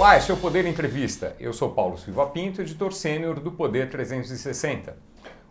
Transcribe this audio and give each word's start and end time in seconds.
Olá, 0.00 0.16
este 0.16 0.30
é 0.30 0.34
o 0.34 0.38
Poder 0.38 0.64
Entrevista. 0.64 1.36
Eu 1.38 1.52
sou 1.52 1.72
Paulo 1.72 1.98
Silva 1.98 2.26
Pinto, 2.28 2.62
editor 2.62 2.90
sênior 2.90 3.38
do 3.38 3.52
Poder 3.52 3.90
360. 3.90 4.96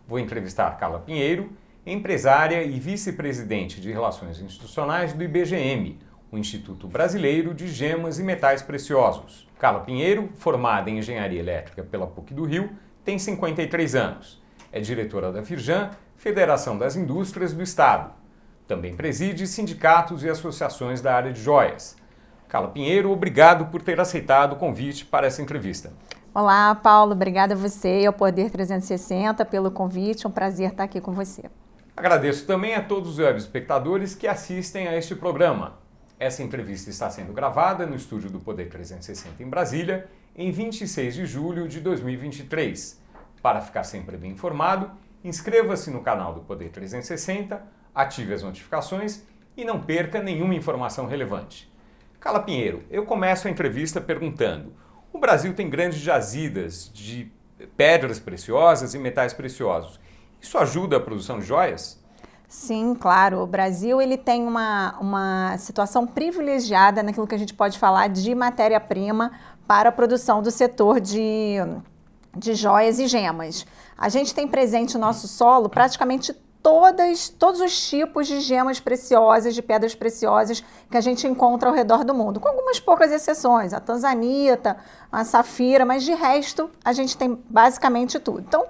Vou 0.08 0.18
entrevistar 0.18 0.76
Carla 0.76 0.98
Pinheiro, 0.98 1.52
empresária 1.86 2.60
e 2.64 2.80
vice-presidente 2.80 3.80
de 3.80 3.92
Relações 3.92 4.40
Institucionais 4.40 5.12
do 5.12 5.22
IBGM, 5.22 6.00
o 6.32 6.36
Instituto 6.36 6.88
Brasileiro 6.88 7.54
de 7.54 7.68
Gemas 7.68 8.18
e 8.18 8.24
Metais 8.24 8.60
Preciosos. 8.60 9.48
Carla 9.56 9.84
Pinheiro, 9.84 10.30
formada 10.34 10.90
em 10.90 10.98
Engenharia 10.98 11.38
Elétrica 11.38 11.84
pela 11.84 12.08
PUC 12.08 12.34
do 12.34 12.42
Rio, 12.42 12.70
tem 13.04 13.20
53 13.20 13.94
anos. 13.94 14.42
É 14.72 14.80
diretora 14.80 15.30
da 15.30 15.44
Firjan, 15.44 15.90
Federação 16.16 16.76
das 16.76 16.96
Indústrias 16.96 17.52
do 17.52 17.62
Estado. 17.62 18.12
Também 18.66 18.96
preside 18.96 19.46
sindicatos 19.46 20.24
e 20.24 20.28
associações 20.28 21.00
da 21.00 21.14
área 21.14 21.32
de 21.32 21.40
joias. 21.40 21.99
Carla 22.50 22.66
Pinheiro, 22.66 23.12
obrigado 23.12 23.66
por 23.66 23.80
ter 23.80 24.00
aceitado 24.00 24.54
o 24.54 24.56
convite 24.56 25.06
para 25.06 25.24
essa 25.24 25.40
entrevista. 25.40 25.92
Olá, 26.34 26.74
Paulo, 26.74 27.12
obrigada 27.12 27.54
a 27.54 27.56
você 27.56 28.00
e 28.00 28.06
ao 28.06 28.12
Poder 28.12 28.50
360 28.50 29.44
pelo 29.44 29.70
convite. 29.70 30.26
É 30.26 30.28
um 30.28 30.32
prazer 30.32 30.70
estar 30.70 30.82
aqui 30.82 31.00
com 31.00 31.12
você. 31.12 31.44
Agradeço 31.96 32.44
também 32.46 32.74
a 32.74 32.82
todos 32.82 33.10
os 33.10 33.18
web 33.20 33.38
espectadores 33.38 34.16
que 34.16 34.26
assistem 34.26 34.88
a 34.88 34.96
este 34.96 35.14
programa. 35.14 35.78
Essa 36.18 36.42
entrevista 36.42 36.90
está 36.90 37.08
sendo 37.08 37.32
gravada 37.32 37.86
no 37.86 37.94
estúdio 37.94 38.28
do 38.28 38.40
Poder 38.40 38.68
360 38.68 39.40
em 39.40 39.48
Brasília, 39.48 40.08
em 40.34 40.50
26 40.50 41.14
de 41.14 41.26
julho 41.26 41.68
de 41.68 41.78
2023. 41.78 43.00
Para 43.40 43.60
ficar 43.60 43.84
sempre 43.84 44.16
bem 44.16 44.32
informado, 44.32 44.90
inscreva-se 45.22 45.88
no 45.88 46.00
canal 46.00 46.34
do 46.34 46.40
Poder 46.40 46.70
360, 46.70 47.62
ative 47.94 48.34
as 48.34 48.42
notificações 48.42 49.22
e 49.56 49.64
não 49.64 49.80
perca 49.80 50.20
nenhuma 50.20 50.56
informação 50.56 51.06
relevante. 51.06 51.69
Carla 52.20 52.40
Pinheiro, 52.40 52.84
eu 52.90 53.06
começo 53.06 53.48
a 53.48 53.50
entrevista 53.50 53.98
perguntando: 53.98 54.74
o 55.10 55.18
Brasil 55.18 55.54
tem 55.54 55.70
grandes 55.70 55.98
jazidas 55.98 56.90
de 56.92 57.32
pedras 57.78 58.20
preciosas 58.20 58.92
e 58.92 58.98
metais 58.98 59.32
preciosos. 59.32 59.98
Isso 60.38 60.58
ajuda 60.58 60.98
a 60.98 61.00
produção 61.00 61.38
de 61.38 61.46
joias? 61.46 61.98
Sim, 62.46 62.94
claro. 62.94 63.40
O 63.40 63.46
Brasil 63.46 64.02
ele 64.02 64.18
tem 64.18 64.46
uma, 64.46 64.98
uma 65.00 65.56
situação 65.56 66.06
privilegiada 66.06 67.02
naquilo 67.02 67.26
que 67.26 67.34
a 67.34 67.38
gente 67.38 67.54
pode 67.54 67.78
falar 67.78 68.08
de 68.08 68.34
matéria-prima 68.34 69.32
para 69.66 69.88
a 69.88 69.92
produção 69.92 70.42
do 70.42 70.50
setor 70.50 71.00
de, 71.00 71.56
de 72.36 72.54
joias 72.54 72.98
e 72.98 73.06
gemas. 73.06 73.66
A 73.96 74.08
gente 74.10 74.34
tem 74.34 74.46
presente 74.46 74.94
no 74.94 75.00
nosso 75.00 75.26
solo 75.26 75.68
praticamente 75.68 76.34
todas, 76.62 77.28
todos 77.28 77.60
os 77.60 77.88
tipos 77.88 78.26
de 78.26 78.40
gemas 78.40 78.80
preciosas, 78.80 79.54
de 79.54 79.62
pedras 79.62 79.94
preciosas 79.94 80.62
que 80.90 80.96
a 80.96 81.00
gente 81.00 81.26
encontra 81.26 81.68
ao 81.68 81.74
redor 81.74 82.04
do 82.04 82.14
mundo, 82.14 82.40
com 82.40 82.48
algumas 82.48 82.78
poucas 82.78 83.10
exceções, 83.10 83.72
a 83.72 83.80
tanzanita, 83.80 84.76
a 85.10 85.24
safira, 85.24 85.84
mas 85.84 86.02
de 86.02 86.12
resto 86.12 86.70
a 86.84 86.92
gente 86.92 87.16
tem 87.16 87.38
basicamente 87.48 88.18
tudo. 88.18 88.40
Então, 88.40 88.64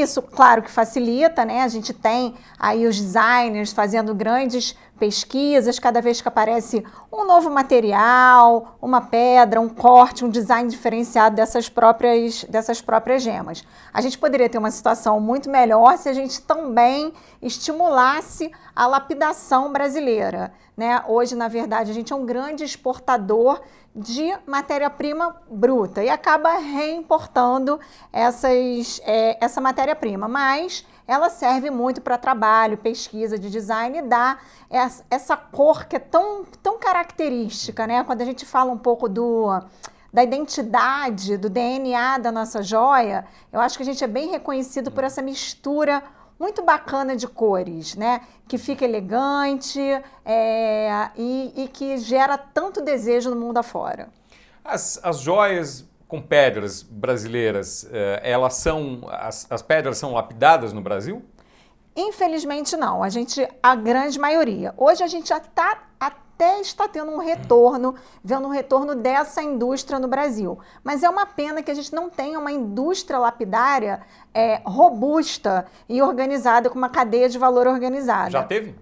isso, 0.00 0.20
claro 0.22 0.62
que 0.62 0.70
facilita, 0.70 1.44
né? 1.44 1.62
A 1.62 1.68
gente 1.68 1.92
tem 1.92 2.34
aí 2.58 2.86
os 2.86 2.98
designers 2.98 3.72
fazendo 3.72 4.14
grandes 4.14 4.76
pesquisas, 4.98 5.78
cada 5.78 6.00
vez 6.00 6.20
que 6.20 6.28
aparece 6.28 6.84
um 7.12 7.26
novo 7.26 7.50
material, 7.50 8.76
uma 8.80 9.00
pedra, 9.00 9.60
um 9.60 9.68
corte, 9.68 10.24
um 10.24 10.28
design 10.28 10.68
diferenciado 10.70 11.36
dessas 11.36 11.68
próprias, 11.68 12.44
dessas 12.44 12.80
próprias 12.80 13.22
gemas. 13.22 13.62
A 13.92 14.00
gente 14.00 14.18
poderia 14.18 14.48
ter 14.48 14.58
uma 14.58 14.70
situação 14.70 15.20
muito 15.20 15.50
melhor 15.50 15.98
se 15.98 16.08
a 16.08 16.12
gente 16.12 16.40
também 16.42 17.12
estimulasse 17.42 18.50
a 18.76 18.86
lapidação 18.86 19.72
brasileira. 19.72 20.52
Né? 20.76 21.02
Hoje, 21.08 21.34
na 21.34 21.48
verdade, 21.48 21.90
a 21.90 21.94
gente 21.94 22.12
é 22.12 22.16
um 22.16 22.26
grande 22.26 22.62
exportador 22.62 23.62
de 23.94 24.30
matéria-prima 24.46 25.34
bruta 25.50 26.04
e 26.04 26.10
acaba 26.10 26.58
reimportando 26.58 27.80
essas, 28.12 29.00
é, 29.04 29.42
essa 29.42 29.58
matéria-prima, 29.58 30.28
mas 30.28 30.84
ela 31.08 31.30
serve 31.30 31.70
muito 31.70 32.02
para 32.02 32.18
trabalho, 32.18 32.76
pesquisa 32.76 33.38
de 33.38 33.48
design 33.48 33.98
e 33.98 34.02
dá 34.02 34.36
essa 35.08 35.34
cor 35.34 35.86
que 35.86 35.96
é 35.96 35.98
tão, 35.98 36.44
tão 36.62 36.78
característica, 36.78 37.86
né? 37.86 38.04
Quando 38.04 38.20
a 38.20 38.24
gente 38.26 38.44
fala 38.44 38.70
um 38.70 38.76
pouco 38.76 39.08
do 39.08 39.48
da 40.12 40.24
identidade, 40.24 41.36
do 41.36 41.50
DNA 41.50 42.16
da 42.16 42.32
nossa 42.32 42.62
joia, 42.62 43.26
eu 43.52 43.60
acho 43.60 43.76
que 43.76 43.82
a 43.82 43.86
gente 43.86 44.02
é 44.02 44.06
bem 44.06 44.30
reconhecido 44.30 44.90
por 44.90 45.04
essa 45.04 45.20
mistura 45.20 46.02
muito 46.38 46.62
bacana 46.62 47.16
de 47.16 47.26
cores, 47.26 47.94
né? 47.94 48.20
Que 48.46 48.58
fica 48.58 48.84
elegante 48.84 49.80
é, 50.24 51.10
e, 51.16 51.52
e, 51.56 51.68
que 51.68 51.96
gera 51.98 52.36
tanto 52.36 52.82
desejo 52.82 53.30
no 53.30 53.36
mundo 53.36 53.58
afora. 53.58 54.08
As, 54.64 55.00
as 55.02 55.18
joias 55.20 55.86
com 56.06 56.22
pedras 56.22 56.82
brasileiras, 56.82 57.88
é, 57.90 58.20
elas 58.22 58.54
são. 58.54 59.00
As, 59.08 59.46
as 59.50 59.62
pedras 59.62 59.98
são 59.98 60.12
lapidadas 60.12 60.72
no 60.72 60.80
Brasil? 60.80 61.24
Infelizmente 61.96 62.76
não, 62.76 63.02
a 63.02 63.08
gente, 63.08 63.48
a 63.62 63.74
grande 63.74 64.18
maioria. 64.18 64.74
Hoje 64.76 65.02
a 65.02 65.06
gente 65.06 65.30
já 65.30 65.38
está 65.38 65.88
até 66.36 66.60
está 66.60 66.86
tendo 66.86 67.10
um 67.10 67.16
retorno, 67.16 67.94
vendo 68.22 68.46
um 68.46 68.50
retorno 68.50 68.94
dessa 68.94 69.42
indústria 69.42 69.98
no 69.98 70.06
Brasil. 70.06 70.58
Mas 70.84 71.02
é 71.02 71.08
uma 71.08 71.24
pena 71.24 71.62
que 71.62 71.70
a 71.70 71.74
gente 71.74 71.94
não 71.94 72.10
tenha 72.10 72.38
uma 72.38 72.52
indústria 72.52 73.18
lapidária 73.18 74.02
é, 74.34 74.60
robusta 74.66 75.66
e 75.88 76.02
organizada, 76.02 76.68
com 76.68 76.76
uma 76.76 76.90
cadeia 76.90 77.26
de 77.26 77.38
valor 77.38 77.66
organizada. 77.66 78.30
Já 78.30 78.42
teve? 78.42 78.74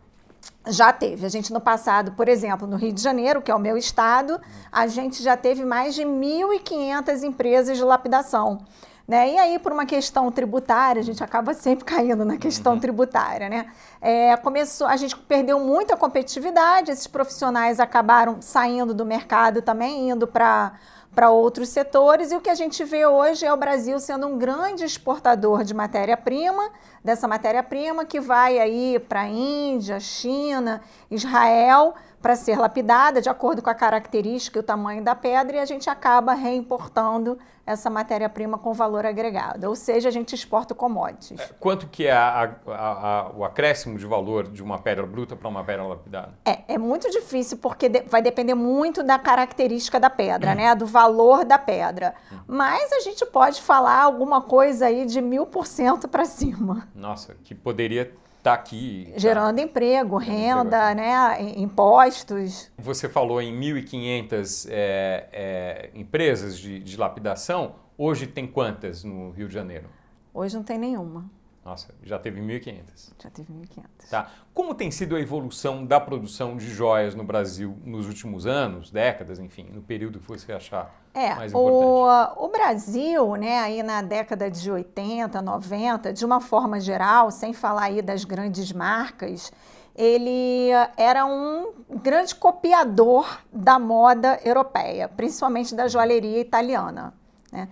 Já 0.66 0.92
teve. 0.92 1.25
A 1.25 1.28
gente 1.28 1.53
no 1.53 1.60
passado, 1.60 2.12
por 2.12 2.28
exemplo, 2.28 2.66
no 2.66 2.76
Rio 2.76 2.92
de 2.92 3.00
Janeiro, 3.00 3.41
que 3.41 3.53
é 3.53 3.54
o 3.54 3.60
meu 3.60 3.76
estado, 3.76 4.41
a 4.72 4.88
gente 4.88 5.22
já 5.22 5.36
teve 5.36 5.65
mais 5.65 5.94
de 5.94 6.03
1.500 6.03 7.22
empresas 7.22 7.76
de 7.76 7.84
lapidação. 7.84 8.59
Né? 9.06 9.32
E 9.32 9.38
aí, 9.38 9.59
por 9.59 9.70
uma 9.70 9.84
questão 9.84 10.31
tributária, 10.32 11.00
a 11.00 11.04
gente 11.04 11.22
acaba 11.22 11.53
sempre 11.53 11.84
caindo 11.87 12.25
na 12.25 12.38
questão 12.38 12.75
uhum. 12.75 12.81
tributária. 12.81 13.48
Né? 13.48 13.66
É, 14.00 14.37
começou, 14.38 14.87
a 14.87 14.97
gente 14.97 15.16
perdeu 15.16 15.60
muita 15.60 15.97
competitividade, 15.97 16.91
esses 16.91 17.06
profissionais 17.06 17.81
acabaram 17.81 18.41
saindo 18.41 18.94
do 18.94 19.04
mercado 19.04 19.60
também, 19.60 20.10
indo 20.10 20.26
para 20.26 20.72
para 21.15 21.31
outros 21.31 21.69
setores 21.69 22.32
e 22.32 22.37
o 22.37 22.41
que 22.41 22.50
a 22.50 22.54
gente 22.54 22.82
vê 22.82 23.06
hoje 23.06 23.47
é 23.47 23.53
o 23.53 23.56
Brasil 23.56 24.00
sendo 24.00 24.26
um 24.26 24.37
grande 24.37 24.84
exportador 24.84 25.62
de 25.62 25.72
matéria-prima, 25.72 26.71
dessa 27.04 27.28
matéria-prima 27.28 28.04
que 28.04 28.19
vai 28.19 28.59
aí 28.59 28.98
para 28.98 29.21
a 29.21 29.28
Índia, 29.28 30.00
China, 30.00 30.81
Israel, 31.09 31.94
para 32.25 32.37
ser 32.37 32.59
lapidada 32.59 33.21
de 33.21 33.29
acordo 33.29 33.61
com 33.61 33.69
a 33.69 33.75
característica 33.75 34.59
e 34.59 34.61
o 34.61 34.62
tamanho 34.62 35.05
da 35.05 35.15
pedra 35.15 35.59
e 35.59 35.61
a 35.61 35.67
gente 35.67 35.91
acaba 35.91 36.33
reimportando 36.33 37.37
essa 37.67 37.91
matéria-prima 37.91 38.57
com 38.57 38.73
valor 38.73 39.05
agregado, 39.05 39.69
ou 39.69 39.77
seja, 39.77 40.09
a 40.09 40.12
gente 40.12 40.34
exporta 40.34 40.75
commodities. 40.75 41.39
É, 41.39 41.51
quanto 41.61 41.87
que 41.87 42.07
é 42.07 42.13
a, 42.13 42.57
a, 42.67 42.73
a, 42.73 43.31
o 43.37 43.45
acréscimo 43.45 43.99
de 43.99 44.07
valor 44.07 44.49
de 44.49 44.63
uma 44.63 44.79
pedra 44.79 45.07
bruta 45.07 45.37
para 45.37 45.49
uma 45.49 45.63
pedra 45.63 45.84
lapidada? 45.84 46.33
É, 46.47 46.61
é 46.67 46.79
muito 46.79 47.11
difícil 47.11 47.59
porque 47.59 47.91
de, 47.91 48.01
vai 48.03 48.23
depender 48.23 48.55
muito 48.55 49.03
da 49.03 49.19
característica 49.19 50.01
da 50.01 50.09
pedra, 50.09 50.51
uhum. 50.51 50.57
né, 50.57 50.75
do 50.75 50.87
valor 50.87 51.45
da 51.45 51.59
pedra. 51.59 52.15
Uhum. 52.33 52.39
Mas 52.47 52.91
a 52.93 53.01
gente 53.01 53.25
pode 53.27 53.61
falar 53.61 54.03
alguma 54.03 54.41
coisa 54.41 54.87
aí 54.87 55.05
de 55.05 55.21
mil 55.21 55.45
por 55.45 55.67
cento 55.67 56.09
para 56.09 56.25
cima. 56.25 56.89
Nossa, 56.95 57.34
que 57.45 57.55
poderia 57.55 58.15
está 58.44 58.53
aqui. 58.53 59.09
Tá 59.10 59.19
Gerando 59.19 59.59
emprego, 59.59 60.19
renda, 60.19 60.93
emprego 60.93 60.94
né, 60.94 61.43
impostos. 61.56 62.71
Você 62.77 63.09
falou 63.09 63.41
em 63.41 63.59
1.500 63.59 64.69
é, 64.71 65.28
é, 65.32 65.91
empresas 65.94 66.59
de, 66.59 66.78
de 66.78 66.97
lapidação. 66.99 67.77
Hoje 67.97 68.27
tem 68.27 68.47
quantas 68.47 69.03
no 69.03 69.31
Rio 69.31 69.49
de 69.49 69.54
Janeiro? 69.54 69.88
Hoje 70.34 70.54
não 70.54 70.62
tem 70.62 70.77
nenhuma. 70.77 71.31
Nossa, 71.65 71.95
já 72.03 72.19
teve 72.19 72.43
1.500. 72.43 73.13
Já 73.23 73.31
teve 73.31 73.51
1.500. 73.51 74.11
Tá. 74.11 74.31
Como 74.53 74.75
tem 74.75 74.91
sido 74.91 75.17
a 75.17 75.21
evolução 75.21 75.87
da 75.87 75.99
produção 75.99 76.59
de 76.59 76.69
joias 76.69 77.15
no 77.15 77.25
Brasil 77.25 77.78
nos 77.83 78.07
últimos 78.07 78.47
anos, 78.47 78.91
décadas, 78.91 79.39
enfim, 79.39 79.71
no 79.72 79.81
período 79.81 80.21
que 80.21 80.28
você 80.28 80.53
achar 80.53 80.95
é, 81.15 81.34
mais 81.34 81.53
importante? 81.53 82.39
O, 82.39 82.45
o 82.45 82.49
Brasil, 82.49 83.37
né, 83.37 83.61
aí 83.61 83.83
na 83.83 84.03
década 84.03 84.51
de 84.51 84.71
80, 84.71 85.41
90, 85.41 86.13
de 86.13 86.25
uma 86.25 86.41
forma 86.41 86.78
geral, 86.78 87.31
sem 87.31 87.55
falar 87.55 87.84
aí 87.84 88.03
das 88.03 88.25
grandes 88.25 88.71
marcas, 88.71 89.51
ele 89.97 90.69
era 90.99 91.25
um 91.25 91.72
grande 92.03 92.34
copiador 92.34 93.41
da 93.51 93.78
moda 93.78 94.39
europeia, 94.45 95.09
principalmente 95.09 95.75
da 95.75 95.89
joalheria 95.89 96.41
italiana. 96.41 97.15
Né? 97.51 97.69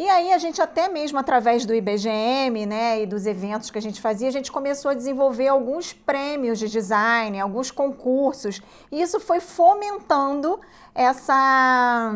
E 0.00 0.08
aí 0.08 0.32
a 0.32 0.38
gente 0.38 0.62
até 0.62 0.88
mesmo 0.88 1.18
através 1.18 1.66
do 1.66 1.74
IBGM, 1.74 2.64
né, 2.64 3.02
e 3.02 3.06
dos 3.06 3.26
eventos 3.26 3.70
que 3.70 3.76
a 3.76 3.82
gente 3.82 4.00
fazia, 4.00 4.28
a 4.28 4.30
gente 4.30 4.50
começou 4.50 4.90
a 4.90 4.94
desenvolver 4.94 5.48
alguns 5.48 5.92
prêmios 5.92 6.58
de 6.58 6.70
design, 6.70 7.38
alguns 7.38 7.70
concursos. 7.70 8.62
E 8.90 9.02
isso 9.02 9.20
foi 9.20 9.40
fomentando 9.40 10.58
essa 10.94 12.14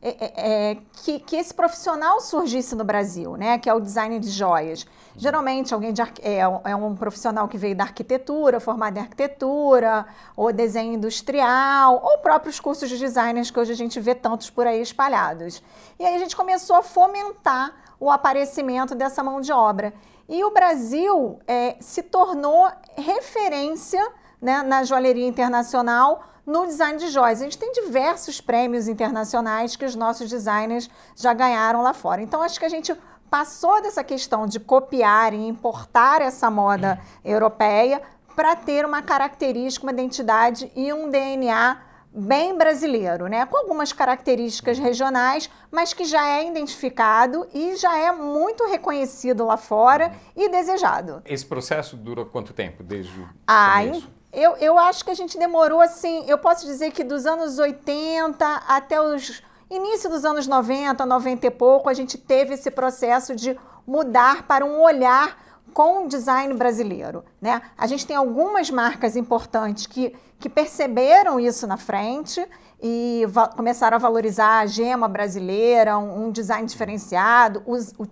é, 0.00 0.08
é, 0.10 0.70
é, 0.70 0.78
que, 0.92 1.18
que, 1.18 1.34
esse 1.34 1.52
profissional 1.52 2.20
surgisse 2.20 2.76
no 2.76 2.84
Brasil, 2.84 3.36
né? 3.36 3.58
Que 3.58 3.68
é 3.68 3.74
o 3.74 3.80
design 3.80 4.20
de 4.20 4.30
joias. 4.30 4.86
Geralmente 5.16 5.74
alguém 5.74 5.92
de, 5.92 6.00
é, 6.22 6.38
é, 6.38 6.76
um 6.76 6.94
profissional 6.94 7.48
que 7.48 7.58
veio 7.58 7.74
da 7.74 7.82
arquitetura, 7.82 8.60
formado 8.60 8.96
em 8.96 9.00
arquitetura, 9.00 10.06
ou 10.36 10.52
desenho 10.52 10.92
industrial, 10.92 12.00
ou 12.00 12.18
próprios 12.18 12.60
cursos 12.60 12.88
de 12.88 12.96
designers 12.96 13.50
que 13.50 13.58
hoje 13.58 13.72
a 13.72 13.76
gente 13.76 13.98
vê 13.98 14.14
tantos 14.14 14.48
por 14.50 14.68
aí 14.68 14.80
espalhados. 14.80 15.60
E 15.98 16.06
aí 16.06 16.14
a 16.14 16.18
gente 16.18 16.36
começou 16.36 16.76
a 16.76 16.82
fomentar 16.82 17.74
o 17.98 18.08
aparecimento 18.08 18.94
dessa 18.94 19.24
mão 19.24 19.40
de 19.40 19.50
obra. 19.50 19.92
E 20.28 20.44
o 20.44 20.52
Brasil 20.52 21.40
é, 21.44 21.76
se 21.80 22.04
tornou 22.04 22.70
referência 22.96 24.06
né, 24.40 24.62
na 24.62 24.84
joalheria 24.84 25.26
internacional 25.26 26.22
no 26.48 26.66
design 26.66 26.98
de 26.98 27.08
joias. 27.08 27.42
A 27.42 27.44
gente 27.44 27.58
tem 27.58 27.70
diversos 27.72 28.40
prêmios 28.40 28.88
internacionais 28.88 29.76
que 29.76 29.84
os 29.84 29.94
nossos 29.94 30.30
designers 30.30 30.88
já 31.14 31.34
ganharam 31.34 31.82
lá 31.82 31.92
fora. 31.92 32.22
Então, 32.22 32.42
acho 32.42 32.58
que 32.58 32.64
a 32.64 32.70
gente 32.70 32.96
passou 33.28 33.82
dessa 33.82 34.02
questão 34.02 34.46
de 34.46 34.58
copiar 34.58 35.34
e 35.34 35.46
importar 35.46 36.22
essa 36.22 36.50
moda 36.50 36.98
europeia 37.22 38.00
para 38.34 38.56
ter 38.56 38.86
uma 38.86 39.02
característica, 39.02 39.84
uma 39.84 39.92
identidade 39.92 40.72
e 40.74 40.90
um 40.90 41.10
DNA 41.10 41.82
bem 42.10 42.56
brasileiro, 42.56 43.26
né? 43.26 43.44
Com 43.44 43.58
algumas 43.58 43.92
características 43.92 44.78
regionais, 44.78 45.50
mas 45.70 45.92
que 45.92 46.06
já 46.06 46.26
é 46.26 46.48
identificado 46.48 47.46
e 47.52 47.76
já 47.76 47.98
é 47.98 48.10
muito 48.10 48.64
reconhecido 48.66 49.44
lá 49.44 49.58
fora 49.58 50.14
e 50.34 50.48
desejado. 50.48 51.20
Esse 51.26 51.44
processo 51.44 51.94
dura 51.94 52.24
quanto 52.24 52.54
tempo 52.54 52.82
desde 52.82 53.20
o 53.20 53.28
ah, 53.46 53.80
começo? 53.82 54.17
Eu, 54.32 54.56
eu 54.56 54.78
acho 54.78 55.04
que 55.04 55.10
a 55.10 55.14
gente 55.14 55.38
demorou 55.38 55.80
assim, 55.80 56.24
eu 56.28 56.38
posso 56.38 56.66
dizer 56.66 56.92
que 56.92 57.02
dos 57.02 57.24
anos 57.26 57.58
80 57.58 58.44
até 58.66 59.00
os 59.00 59.42
início 59.70 60.08
dos 60.08 60.24
anos 60.24 60.46
90, 60.46 61.04
90 61.04 61.46
e 61.46 61.50
pouco, 61.50 61.88
a 61.88 61.94
gente 61.94 62.16
teve 62.16 62.54
esse 62.54 62.70
processo 62.70 63.34
de 63.34 63.58
mudar 63.86 64.44
para 64.44 64.64
um 64.64 64.80
olhar 64.80 65.36
com 65.72 66.04
o 66.04 66.08
design 66.08 66.52
brasileiro. 66.54 67.24
Né? 67.40 67.60
A 67.76 67.86
gente 67.86 68.06
tem 68.06 68.16
algumas 68.16 68.70
marcas 68.70 69.16
importantes 69.16 69.86
que, 69.86 70.14
que 70.38 70.48
perceberam 70.48 71.38
isso 71.38 71.66
na 71.66 71.76
frente 71.76 72.46
e 72.80 73.24
começaram 73.56 73.96
a 73.96 73.98
valorizar 73.98 74.60
a 74.60 74.66
gema 74.66 75.08
brasileira, 75.08 75.98
um, 75.98 76.26
um 76.26 76.30
design 76.30 76.66
diferenciado, 76.66 77.62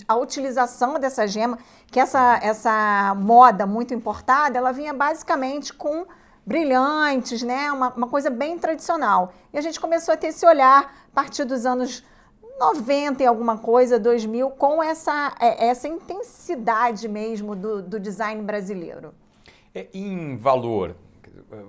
a 0.09 0.17
utilização 0.17 0.99
dessa 0.99 1.27
gema, 1.27 1.59
que 1.87 2.01
essa, 2.01 2.41
essa 2.43 3.15
moda 3.17 3.65
muito 3.65 3.95
importada, 3.95 4.59
ela 4.59 4.73
vinha 4.73 4.93
basicamente 4.93 5.73
com 5.73 6.05
brilhantes, 6.45 7.43
né? 7.43 7.71
Uma, 7.71 7.91
uma 7.91 8.09
coisa 8.09 8.29
bem 8.29 8.59
tradicional. 8.59 9.33
E 9.53 9.59
a 9.59 9.61
gente 9.61 9.81
começou 9.81 10.15
a 10.15 10.17
ter 10.17 10.29
esse 10.29 10.45
olhar 10.45 11.07
a 11.11 11.15
partir 11.15 11.45
dos 11.45 11.65
anos 11.65 12.03
90 12.59 13.23
e 13.23 13.27
alguma 13.27 13.59
coisa, 13.59 13.99
2000, 13.99 14.51
com 14.51 14.83
essa, 14.83 15.35
é, 15.41 15.67
essa 15.69 15.87
intensidade 15.87 17.09
mesmo 17.09 17.55
do, 17.55 17.83
do 17.83 18.01
design 18.01 18.43
brasileiro. 18.43 19.15
É, 19.75 19.89
em 19.93 20.37
valor, 20.37 20.97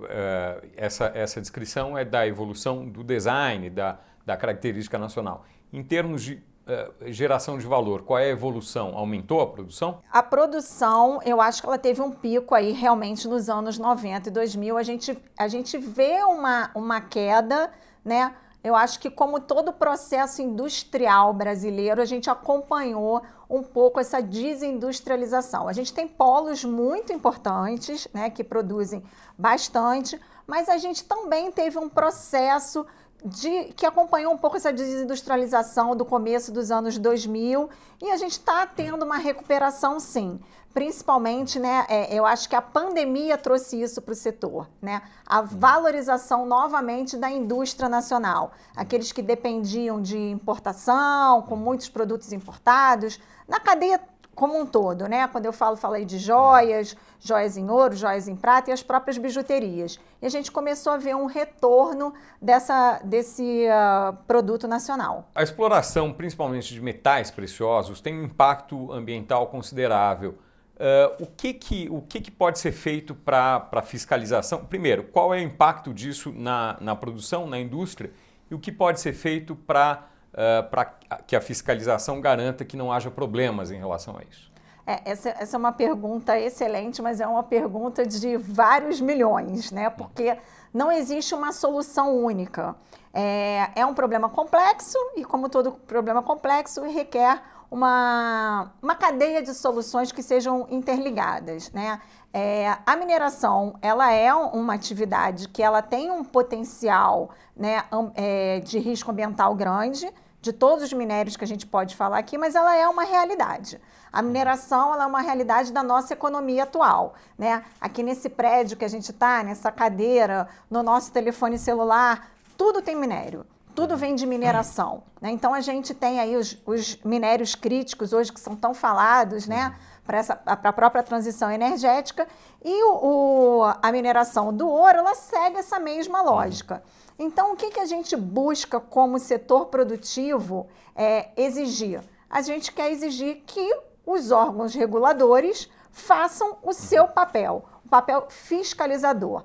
eh, 0.09 0.69
essa, 0.75 1.11
essa 1.13 1.41
descrição 1.41 1.97
é 1.97 2.05
da 2.05 2.27
evolução 2.27 2.87
do 2.87 3.03
design, 3.03 3.69
da, 3.69 3.99
da 4.25 4.37
característica 4.37 4.97
nacional. 4.97 5.45
Em 5.71 5.83
termos 5.83 6.23
de 6.23 6.33
uh, 6.35 7.11
geração 7.11 7.57
de 7.57 7.65
valor, 7.65 8.03
qual 8.03 8.19
é 8.19 8.25
a 8.25 8.29
evolução? 8.29 8.95
Aumentou 8.95 9.41
a 9.41 9.47
produção? 9.47 10.01
A 10.11 10.21
produção, 10.21 11.19
eu 11.25 11.39
acho 11.41 11.61
que 11.61 11.67
ela 11.67 11.77
teve 11.77 12.01
um 12.01 12.11
pico 12.11 12.53
aí 12.53 12.71
realmente 12.71 13.27
nos 13.27 13.49
anos 13.49 13.77
90 13.77 14.29
e 14.29 14.31
2000. 14.31 14.77
A 14.77 14.83
gente, 14.83 15.17
a 15.37 15.47
gente 15.47 15.77
vê 15.77 16.23
uma, 16.23 16.69
uma 16.75 17.01
queda, 17.01 17.71
né? 18.03 18.33
Eu 18.67 18.75
acho 18.75 18.99
que, 18.99 19.09
como 19.09 19.39
todo 19.39 19.71
processo 19.71 20.41
industrial 20.41 21.33
brasileiro, 21.33 22.01
a 22.01 22.05
gente 22.05 22.29
acompanhou 22.29 23.21
um 23.49 23.63
pouco 23.63 23.97
essa 23.97 24.21
desindustrialização. 24.21 25.69
A 25.69 25.73
gente 25.73 25.93
tem 25.93 26.05
polos 26.05 26.65
muito 26.65 27.13
importantes, 27.13 28.09
né, 28.13 28.29
que 28.29 28.43
produzem 28.43 29.01
bastante, 29.37 30.19
mas 30.45 30.67
a 30.67 30.77
gente 30.77 31.05
também 31.05 31.49
teve 31.49 31.79
um 31.79 31.87
processo 31.87 32.85
de, 33.25 33.73
que 33.75 33.85
acompanhou 33.85 34.33
um 34.33 34.37
pouco 34.37 34.57
essa 34.57 34.71
desindustrialização 34.71 35.95
do 35.95 36.05
começo 36.05 36.51
dos 36.51 36.71
anos 36.71 36.97
2000 36.97 37.69
e 38.01 38.11
a 38.11 38.17
gente 38.17 38.33
está 38.33 38.65
tendo 38.65 39.03
uma 39.03 39.17
recuperação 39.17 39.99
sim. 39.99 40.39
Principalmente, 40.73 41.57
né, 41.57 41.87
é, 41.89 42.13
eu 42.13 42.23
acho 42.23 42.47
que 42.47 42.55
a 42.55 42.61
pandemia 42.61 43.35
trouxe 43.35 43.81
isso 43.81 43.99
para 43.99 44.11
o 44.11 44.15
setor, 44.15 44.69
né? 44.79 45.01
A 45.25 45.41
valorização 45.41 46.45
novamente 46.45 47.17
da 47.17 47.31
indústria 47.31 47.89
nacional. 47.89 48.51
Aqueles 48.75 49.11
que 49.11 49.23
dependiam 49.23 49.99
de 49.99 50.15
importação, 50.17 51.41
com 51.41 51.55
muitos 51.55 51.89
produtos 51.89 52.31
importados, 52.31 53.19
na 53.47 53.59
cadeia 53.59 53.99
como 54.37 54.55
um 54.55 54.67
todo, 54.67 55.07
né? 55.07 55.27
Quando 55.27 55.47
eu 55.47 55.51
falo, 55.51 55.75
falei 55.75 56.05
de 56.05 56.19
joias, 56.19 56.95
joias 57.19 57.57
em 57.57 57.67
ouro, 57.71 57.95
joias 57.95 58.27
em 58.27 58.35
prata 58.35 58.69
e 58.69 58.73
as 58.73 58.83
próprias 58.83 59.17
bijuterias. 59.17 59.99
E 60.21 60.27
a 60.27 60.29
gente 60.29 60.51
começou 60.51 60.93
a 60.93 60.97
ver 60.97 61.15
um 61.15 61.25
retorno 61.25 62.13
dessa, 62.39 63.01
desse 63.03 63.65
uh, 63.65 64.15
produto 64.27 64.67
nacional. 64.67 65.27
A 65.33 65.41
exploração, 65.41 66.13
principalmente 66.13 66.71
de 66.71 66.79
metais 66.79 67.31
preciosos, 67.31 67.99
tem 67.99 68.13
um 68.15 68.25
impacto 68.25 68.91
ambiental 68.93 69.47
considerável. 69.47 70.37
Uh, 70.75 71.23
o 71.23 71.25
que, 71.25 71.55
que, 71.55 71.89
o 71.89 71.99
que, 72.03 72.21
que 72.21 72.29
pode 72.29 72.59
ser 72.59 72.73
feito 72.73 73.15
para 73.15 73.81
fiscalização? 73.83 74.63
Primeiro, 74.65 75.05
qual 75.05 75.33
é 75.33 75.39
o 75.39 75.41
impacto 75.41 75.91
disso 75.91 76.31
na, 76.31 76.77
na 76.79 76.95
produção, 76.95 77.47
na 77.47 77.57
indústria? 77.59 78.11
E 78.51 78.53
o 78.53 78.59
que 78.59 78.71
pode 78.71 78.99
ser 78.99 79.13
feito 79.13 79.55
para 79.55 80.05
uh, 80.37 80.69
para 80.69 80.85
que 81.25 81.35
a 81.35 81.41
fiscalização 81.41 82.21
garanta 82.21 82.63
que 82.63 82.77
não 82.77 82.91
haja 82.91 83.09
problemas 83.09 83.71
em 83.71 83.77
relação 83.77 84.15
a 84.17 84.21
isso? 84.29 84.51
É, 84.85 85.01
essa, 85.03 85.29
essa, 85.29 85.57
é 85.57 85.59
uma 85.59 85.73
pergunta 85.73 86.39
excelente, 86.39 87.01
mas 87.01 87.19
é 87.19 87.27
uma 87.27 87.43
pergunta 87.43 88.05
de 88.05 88.37
vários 88.37 89.01
milhões, 89.01 89.69
né? 89.69 89.89
Porque 89.89 90.37
não 90.73 90.89
existe 90.89 91.35
uma 91.35 91.51
solução 91.51 92.15
única. 92.15 92.73
É, 93.13 93.69
é 93.75 93.85
um 93.85 93.93
problema 93.93 94.29
complexo 94.29 94.97
e, 95.17 95.25
como 95.25 95.49
todo 95.49 95.73
problema 95.73 96.23
complexo, 96.23 96.83
requer 96.83 97.41
uma, 97.69 98.71
uma 98.81 98.95
cadeia 98.95 99.41
de 99.41 99.53
soluções 99.53 100.11
que 100.11 100.23
sejam 100.23 100.65
interligadas, 100.69 101.69
né? 101.71 101.99
É, 102.33 102.77
a 102.85 102.95
mineração, 102.95 103.75
ela 103.81 104.11
é 104.13 104.33
uma 104.33 104.73
atividade 104.73 105.49
que 105.49 105.63
ela 105.63 105.81
tem 105.81 106.11
um 106.11 106.23
potencial 106.23 107.31
né, 107.55 107.83
é, 108.13 108.59
de 108.59 108.77
risco 108.77 109.09
ambiental 109.09 109.55
grande, 109.55 110.13
de 110.41 110.53
todos 110.53 110.83
os 110.83 110.93
minérios 110.93 111.35
que 111.35 111.43
a 111.43 111.47
gente 111.47 111.65
pode 111.65 111.95
falar 111.95 112.19
aqui, 112.19 112.37
mas 112.37 112.55
ela 112.55 112.75
é 112.75 112.87
uma 112.87 113.03
realidade. 113.03 113.79
A 114.11 114.21
mineração 114.21 114.99
é 114.99 115.05
uma 115.05 115.21
realidade 115.21 115.71
da 115.73 115.83
nossa 115.83 116.13
economia 116.13 116.63
atual. 116.63 117.15
Né? 117.37 117.63
Aqui 117.79 118.03
nesse 118.03 118.29
prédio 118.29 118.77
que 118.77 118.85
a 118.85 118.87
gente 118.87 119.11
está, 119.11 119.43
nessa 119.43 119.71
cadeira, 119.71 120.47
no 120.69 120.81
nosso 120.81 121.11
telefone 121.11 121.57
celular, 121.57 122.31
tudo 122.57 122.81
tem 122.81 122.95
minério. 122.95 123.45
Tudo 123.75 123.95
vem 123.95 124.15
de 124.15 124.25
mineração. 124.25 125.03
Né? 125.21 125.31
Então 125.31 125.53
a 125.53 125.61
gente 125.61 125.93
tem 125.93 126.19
aí 126.19 126.35
os, 126.35 126.57
os, 126.65 126.97
minérios 127.03 127.53
críticos 127.53 128.11
hoje 128.13 128.33
que 128.33 128.39
são 128.39 128.55
tão 128.55 128.73
falados, 128.73 129.47
né? 129.47 129.75
Para 130.03 130.21
a 130.45 130.73
própria 130.73 131.03
transição 131.03 131.51
energética. 131.51 132.27
E 132.63 132.83
o, 132.85 133.59
o, 133.59 133.63
a 133.81 133.91
mineração 133.91 134.53
do 134.53 134.67
ouro, 134.67 134.99
ela 134.99 135.13
segue 135.13 135.57
essa 135.57 135.79
mesma 135.79 136.21
lógica. 136.21 136.81
Então, 137.19 137.53
o 137.53 137.55
que, 137.55 137.71
que 137.71 137.79
a 137.79 137.85
gente 137.85 138.15
busca 138.15 138.79
como 138.79 139.17
setor 139.17 139.67
produtivo 139.67 140.67
é, 140.95 141.29
exigir? 141.35 142.01
A 142.29 142.41
gente 142.41 142.71
quer 142.71 142.91
exigir 142.91 143.43
que 143.45 143.79
os 144.05 144.31
órgãos 144.31 144.73
reguladores 144.73 145.69
façam 145.91 146.57
o 146.61 146.73
seu 146.73 147.07
papel, 147.07 147.65
o 147.85 147.89
papel 147.89 148.27
fiscalizador. 148.29 149.43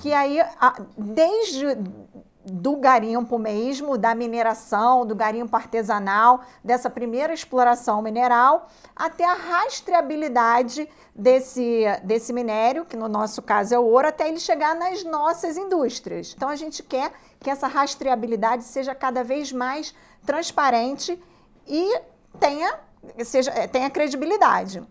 Que 0.00 0.12
aí, 0.12 0.38
desde 0.96 1.66
do 2.44 2.76
garimpo 2.76 3.38
mesmo, 3.38 3.96
da 3.96 4.14
mineração, 4.14 5.06
do 5.06 5.14
garimpo 5.14 5.54
artesanal, 5.54 6.42
dessa 6.62 6.90
primeira 6.90 7.32
exploração 7.32 8.02
mineral, 8.02 8.68
até 8.96 9.24
a 9.24 9.34
rastreabilidade 9.34 10.88
desse, 11.14 11.84
desse 12.02 12.32
minério, 12.32 12.84
que 12.84 12.96
no 12.96 13.08
nosso 13.08 13.42
caso 13.42 13.74
é 13.74 13.78
o 13.78 13.84
ouro, 13.84 14.08
até 14.08 14.28
ele 14.28 14.40
chegar 14.40 14.74
nas 14.74 15.04
nossas 15.04 15.56
indústrias. 15.56 16.34
Então 16.36 16.48
a 16.48 16.56
gente 16.56 16.82
quer 16.82 17.12
que 17.38 17.50
essa 17.50 17.68
rastreabilidade 17.68 18.64
seja 18.64 18.94
cada 18.94 19.22
vez 19.22 19.52
mais 19.52 19.94
transparente 20.26 21.22
e 21.66 22.00
tenha, 22.40 22.78
seja, 23.24 23.52
tenha 23.68 23.88
credibilidade. 23.88 24.82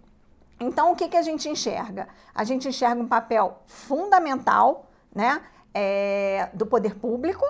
Então 0.60 0.92
o 0.92 0.96
que, 0.96 1.10
que 1.10 1.18
a 1.18 1.22
gente 1.22 1.50
enxerga? 1.50 2.08
A 2.34 2.44
gente 2.44 2.68
enxerga 2.68 3.02
um 3.02 3.08
papel 3.08 3.62
fundamental, 3.66 4.86
né? 5.14 5.42
É, 5.74 6.50
do 6.54 6.66
poder 6.66 6.96
público, 6.96 7.46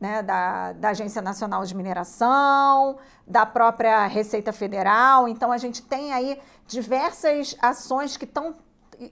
né, 0.00 0.22
da, 0.22 0.72
da, 0.72 0.88
Agência 0.90 1.20
Nacional 1.20 1.64
de 1.64 1.74
Mineração, 1.74 2.96
da 3.26 3.44
própria 3.44 4.06
Receita 4.06 4.52
Federal. 4.52 5.28
Então, 5.28 5.52
a 5.52 5.58
gente 5.58 5.82
tem 5.82 6.12
aí 6.12 6.40
diversas 6.66 7.56
ações 7.60 8.16
que 8.16 8.24
estão 8.24 8.56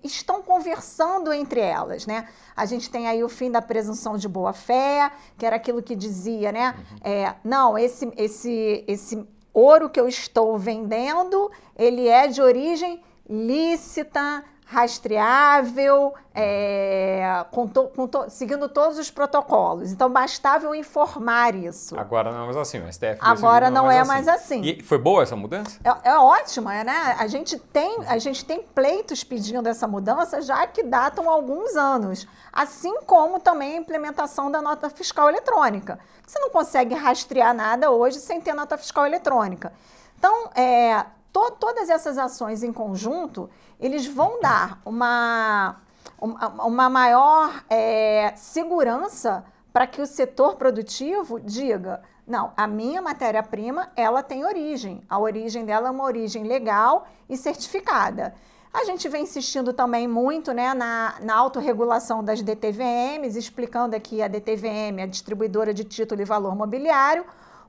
estão 0.04 0.42
conversando 0.42 1.32
entre 1.32 1.60
elas, 1.60 2.06
né? 2.06 2.28
A 2.54 2.66
gente 2.66 2.90
tem 2.90 3.08
aí 3.08 3.24
o 3.24 3.28
fim 3.28 3.50
da 3.50 3.62
presunção 3.62 4.18
de 4.18 4.28
boa 4.28 4.52
fé, 4.52 5.10
que 5.38 5.46
era 5.46 5.56
aquilo 5.56 5.82
que 5.82 5.96
dizia, 5.96 6.52
né? 6.52 6.74
Uhum. 6.76 6.96
É, 7.02 7.34
não, 7.42 7.78
esse, 7.78 8.12
esse, 8.16 8.84
esse 8.86 9.26
ouro 9.52 9.88
que 9.88 9.98
eu 9.98 10.06
estou 10.06 10.58
vendendo, 10.58 11.50
ele 11.74 12.06
é 12.06 12.26
de 12.26 12.42
origem 12.42 13.02
lícita, 13.28 14.44
rastreável, 14.70 16.12
é, 16.34 17.42
com 17.50 17.66
to, 17.66 17.84
com 17.88 18.06
to, 18.06 18.26
seguindo 18.28 18.68
todos 18.68 18.98
os 18.98 19.10
protocolos. 19.10 19.90
Então, 19.90 20.10
bastava 20.10 20.66
eu 20.66 20.74
informar 20.74 21.54
isso. 21.54 21.98
Agora 21.98 22.30
não 22.30 22.42
é 22.42 22.44
mais 22.44 22.56
assim, 22.58 22.78
o 22.78 22.92
STF 22.92 23.16
Agora 23.18 23.70
não, 23.70 23.84
não 23.84 23.90
é 23.90 24.04
mais 24.04 24.28
assim. 24.28 24.60
assim. 24.60 24.78
E 24.78 24.82
foi 24.82 24.98
boa 24.98 25.22
essa 25.22 25.34
mudança? 25.34 25.80
É, 25.82 26.10
é 26.10 26.18
ótima, 26.18 26.84
né? 26.84 27.16
A 27.18 27.26
gente, 27.26 27.58
tem, 27.58 28.00
a 28.06 28.18
gente 28.18 28.44
tem 28.44 28.60
pleitos 28.60 29.24
pedindo 29.24 29.66
essa 29.66 29.88
mudança 29.88 30.42
já 30.42 30.66
que 30.66 30.82
datam 30.82 31.30
alguns 31.30 31.74
anos. 31.74 32.28
Assim 32.52 33.00
como 33.06 33.40
também 33.40 33.72
a 33.72 33.80
implementação 33.80 34.50
da 34.50 34.60
nota 34.60 34.90
fiscal 34.90 35.30
eletrônica. 35.30 35.98
Você 36.26 36.38
não 36.38 36.50
consegue 36.50 36.94
rastrear 36.94 37.54
nada 37.54 37.90
hoje 37.90 38.18
sem 38.18 38.38
ter 38.38 38.52
nota 38.52 38.76
fiscal 38.76 39.06
eletrônica. 39.06 39.72
Então, 40.18 40.50
é, 40.54 41.06
to, 41.32 41.52
todas 41.52 41.88
essas 41.88 42.18
ações 42.18 42.62
em 42.62 42.72
conjunto, 42.72 43.48
eles 43.78 44.06
vão 44.06 44.40
dar 44.40 44.80
uma, 44.84 45.76
uma, 46.20 46.88
maior 46.88 47.62
é, 47.70 48.32
segurança 48.36 49.44
para 49.72 49.86
que 49.86 50.00
o 50.00 50.06
setor 50.06 50.56
produtivo 50.56 51.38
diga, 51.38 52.02
não, 52.26 52.52
a 52.56 52.66
minha 52.66 53.00
matéria-prima, 53.00 53.90
ela 53.94 54.22
tem 54.22 54.44
origem. 54.44 55.02
A 55.08 55.18
origem 55.18 55.64
dela 55.64 55.88
é 55.88 55.90
uma 55.90 56.04
origem 56.04 56.44
legal 56.44 57.06
e 57.28 57.36
certificada. 57.36 58.34
A 58.72 58.84
gente 58.84 59.08
vem 59.08 59.22
insistindo 59.22 59.72
também 59.72 60.06
muito 60.06 60.52
né, 60.52 60.74
na, 60.74 61.14
na 61.20 61.34
autorregulação 61.36 62.22
das 62.22 62.42
DTVMs, 62.42 63.38
explicando 63.38 63.96
aqui 63.96 64.22
a 64.22 64.28
DTVM, 64.28 65.02
a 65.02 65.06
distribuidora 65.06 65.72
de 65.72 65.84
título 65.84 66.20
e 66.20 66.24
valor 66.24 66.54
mobiliário, 66.54 67.24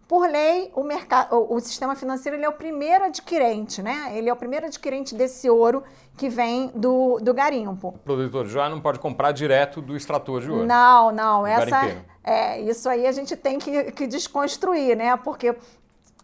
por 0.09 0.27
lei, 0.27 0.71
o, 0.75 0.83
mercado, 0.83 1.35
o, 1.35 1.53
o, 1.53 1.59
sistema 1.59 1.95
financeiro 1.95 2.35
ele 2.35 2.43
é 2.43 2.49
o 2.49 2.53
primeiro 2.53 3.05
adquirente, 3.05 3.79
né? 3.79 4.11
Ele 4.17 4.27
é 4.27 4.33
o 4.33 4.35
primeiro 4.35 4.65
adquirente 4.65 5.13
desse 5.13 5.47
ouro 5.47 5.83
que 6.17 6.27
vem 6.27 6.71
do, 6.73 7.19
do 7.19 7.31
garimpo. 7.31 7.89
O 7.89 7.99
produtor 7.99 8.47
já 8.47 8.67
não 8.67 8.81
pode 8.81 8.97
comprar 8.97 9.31
direto 9.31 9.83
do 9.83 9.95
extrator 9.95 10.41
de 10.41 10.49
ouro. 10.49 10.65
Não, 10.65 11.11
não. 11.11 11.45
Essa, 11.45 12.03
é, 12.23 12.59
isso 12.59 12.89
aí 12.89 13.05
a 13.05 13.11
gente 13.11 13.35
tem 13.35 13.59
que, 13.59 13.91
que 13.91 14.07
desconstruir, 14.07 14.97
né? 14.97 15.15
Porque 15.15 15.55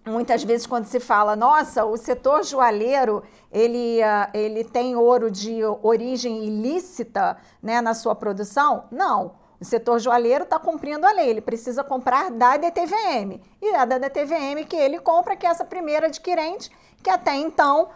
muitas 0.04 0.44
vezes 0.44 0.66
quando 0.66 0.86
se 0.86 1.00
fala, 1.00 1.36
nossa, 1.36 1.86
o 1.86 1.96
setor 1.96 2.44
joalheiro 2.44 3.22
ele, 3.52 4.00
uh, 4.02 4.30
ele 4.34 4.64
tem 4.64 4.96
ouro 4.96 5.30
de 5.30 5.64
origem 5.84 6.44
ilícita 6.44 7.38
né, 7.62 7.82
na 7.82 7.94
sua 7.94 8.16
produção, 8.16 8.86
não. 8.92 9.45
O 9.60 9.66
setor 9.66 10.00
joalheiro 10.00 10.44
está 10.44 10.60
cumprindo 10.60 11.06
a 11.06 11.12
lei, 11.12 11.30
ele 11.30 11.42
precisa 11.42 11.84
comprar 11.84 12.30
da 12.32 12.58
DTVM. 12.58 13.42
E 13.62 13.74
é 13.74 13.86
da 13.86 13.98
DTVM 13.98 14.66
que 14.68 14.76
ele 14.76 15.00
compra, 15.00 15.36
que 15.36 15.46
é 15.46 15.50
essa 15.50 15.66
primeira 15.66 16.08
adquirente, 16.08 16.70
que 17.02 17.10
até 17.10 17.36
então 17.36 17.90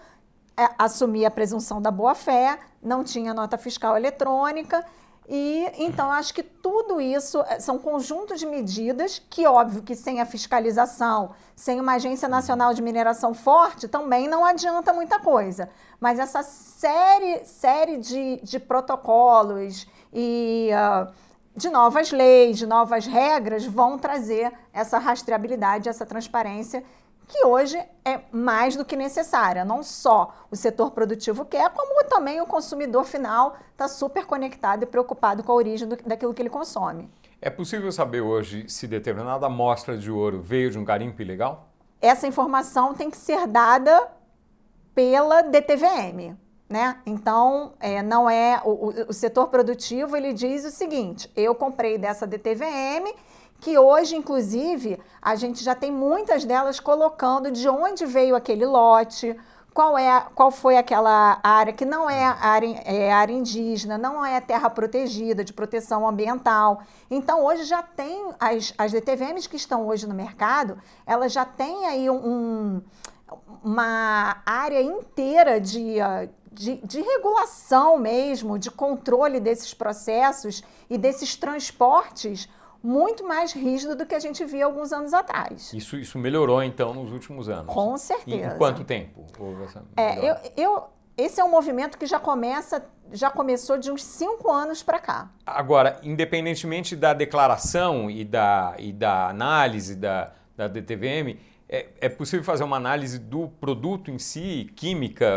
é, 0.58 0.70
assumia 0.78 1.30
a 1.30 1.32
presunção 1.32 1.82
da 1.82 1.90
boa-fé, 1.90 2.60
não 2.82 3.04
tinha 3.04 3.34
nota 3.34 3.58
fiscal 3.58 3.96
eletrônica. 3.96 4.86
E 5.32 5.72
então 5.78 6.12
acho 6.12 6.34
que 6.34 6.42
tudo 6.42 7.00
isso 7.00 7.40
é, 7.42 7.60
são 7.60 7.78
conjuntos 7.78 8.40
de 8.40 8.48
medidas 8.48 9.22
que, 9.30 9.46
óbvio, 9.46 9.84
que 9.84 9.96
sem 9.96 10.20
a 10.20 10.26
fiscalização, 10.26 11.36
sem 11.56 11.80
uma 11.80 11.94
agência 11.94 12.28
nacional 12.28 12.74
de 12.74 12.82
mineração 12.82 13.34
forte, 13.34 13.88
também 13.88 14.28
não 14.28 14.44
adianta 14.44 14.92
muita 14.92 15.20
coisa. 15.20 15.70
Mas 16.00 16.18
essa 16.18 16.42
série, 16.42 17.46
série 17.46 17.98
de, 17.98 18.42
de 18.42 18.60
protocolos 18.60 19.88
e 20.12 20.72
uh, 20.74 21.14
de 21.60 21.70
novas 21.70 22.10
leis, 22.12 22.58
de 22.58 22.66
novas 22.66 23.06
regras, 23.06 23.66
vão 23.66 24.00
trazer 24.00 24.52
essa 24.72 24.98
rastreabilidade, 24.98 25.90
essa 25.90 26.06
transparência 26.06 26.84
que 27.28 27.46
hoje 27.46 27.78
é 28.06 28.22
mais 28.32 28.78
do 28.78 28.86
que 28.86 28.96
necessária. 28.96 29.66
Não 29.66 29.84
só 29.84 30.34
o 30.50 30.56
setor 30.56 30.92
produtivo 30.92 31.44
quer, 31.44 31.70
como 31.72 32.04
também 32.06 32.40
o 32.40 32.46
consumidor 32.46 33.04
final 33.04 33.58
está 33.72 33.90
super 33.90 34.26
conectado 34.26 34.84
e 34.84 34.86
preocupado 34.86 35.44
com 35.44 35.52
a 35.52 35.56
origem 35.56 35.86
do, 35.86 35.98
daquilo 35.98 36.34
que 36.34 36.42
ele 36.42 36.50
consome. 36.50 37.10
É 37.42 37.50
possível 37.50 37.92
saber 37.92 38.22
hoje 38.22 38.68
se 38.70 38.88
determinada 38.88 39.46
amostra 39.46 39.98
de 39.98 40.10
ouro 40.10 40.42
veio 40.42 40.72
de 40.72 40.80
um 40.80 40.86
garimpo 40.86 41.22
ilegal? 41.22 41.68
Essa 42.02 42.26
informação 42.26 42.94
tem 42.94 43.12
que 43.12 43.18
ser 43.18 43.46
dada 43.46 44.10
pela 44.96 45.42
DTVM. 45.42 46.38
Né? 46.70 46.98
Então, 47.04 47.74
é, 47.80 48.04
não 48.04 48.30
é 48.30 48.62
o, 48.64 49.08
o, 49.10 49.14
setor 49.14 49.48
produtivo 49.48 50.16
ele 50.16 50.32
diz 50.32 50.64
o 50.64 50.70
seguinte: 50.70 51.28
eu 51.36 51.56
comprei 51.56 51.98
dessa 51.98 52.28
DTVM, 52.28 53.12
que 53.60 53.76
hoje, 53.76 54.16
inclusive, 54.16 55.00
a 55.20 55.36
gente 55.36 55.64
já 55.64 55.74
tem 55.74 55.92
muitas 55.92 56.46
delas 56.46 56.80
colocando 56.80 57.50
de 57.50 57.68
onde 57.68 58.06
veio 58.06 58.36
aquele 58.36 58.68
lote, 58.68 59.36
qual 59.74 59.98
é 59.98 60.28
qual 60.36 60.52
foi 60.52 60.78
aquela 60.78 61.40
área 61.42 61.74
que 61.74 61.86
não 61.86 62.08
é 62.08 62.24
área, 62.24 62.82
é 62.86 63.12
área 63.12 63.34
indígena, 63.34 63.98
não 63.98 64.24
é 64.24 64.40
terra 64.40 64.70
protegida 64.70 65.44
de 65.44 65.54
proteção 65.54 66.08
ambiental. 66.08 66.84
Então 67.10 67.44
hoje 67.44 67.64
já 67.64 67.82
tem 67.82 68.32
as, 68.40 68.74
as 68.78 68.92
DTVMs 68.92 69.50
que 69.50 69.56
estão 69.56 69.88
hoje 69.88 70.08
no 70.08 70.14
mercado, 70.14 70.78
elas 71.04 71.34
já 71.34 71.46
têm 71.46 71.88
aí 71.88 72.10
um, 72.12 72.80
uma 73.64 74.42
área 74.46 74.82
inteira 74.82 75.60
de, 75.60 75.96
de, 76.52 76.78
de, 76.78 77.02
regulação 77.02 77.98
mesmo, 77.98 78.58
de 78.58 78.72
controle 78.72 79.40
desses 79.40 79.74
processos 79.74 80.64
e 80.90 80.98
desses 80.98 81.36
transportes 81.36 82.50
muito 82.82 83.28
mais 83.28 83.52
rígido 83.52 83.96
do 83.96 84.06
que 84.06 84.16
a 84.16 84.20
gente 84.20 84.44
via 84.46 84.66
alguns 84.66 84.94
anos 84.94 85.14
atrás. 85.14 85.74
Isso, 85.74 85.98
isso 85.98 86.18
melhorou 86.18 86.64
então 86.64 86.94
nos 86.94 87.12
últimos 87.12 87.50
anos? 87.50 87.74
Com 87.74 87.98
certeza. 87.98 88.38
E 88.38 88.56
em 88.56 88.58
quanto 88.58 88.84
tempo 88.84 89.26
é, 89.98 90.30
eu, 90.30 90.36
eu, 90.56 90.84
esse 91.18 91.42
é 91.42 91.44
um 91.44 91.50
movimento 91.50 91.98
que 91.98 92.06
já 92.06 92.20
começa, 92.20 92.86
já 93.12 93.30
começou 93.30 93.78
de 93.78 93.92
uns 93.92 94.04
cinco 94.04 94.50
anos 94.50 94.82
para 94.82 95.00
cá. 95.00 95.30
Agora, 95.46 96.00
independentemente 96.04 96.96
da 96.96 97.14
declaração 97.14 98.10
e 98.10 98.24
da, 98.24 98.76
e 98.80 98.94
da 98.94 99.28
análise 99.28 99.96
da, 99.96 100.32
da 100.56 100.68
DTVM, 100.68 101.38
é, 101.70 101.88
é 102.02 102.10
possível 102.10 102.44
fazer 102.44 102.64
uma 102.64 102.78
análise 102.78 103.20
do 103.20 103.48
produto 103.48 104.10
em 104.10 104.18
si, 104.18 104.72
química, 104.76 105.28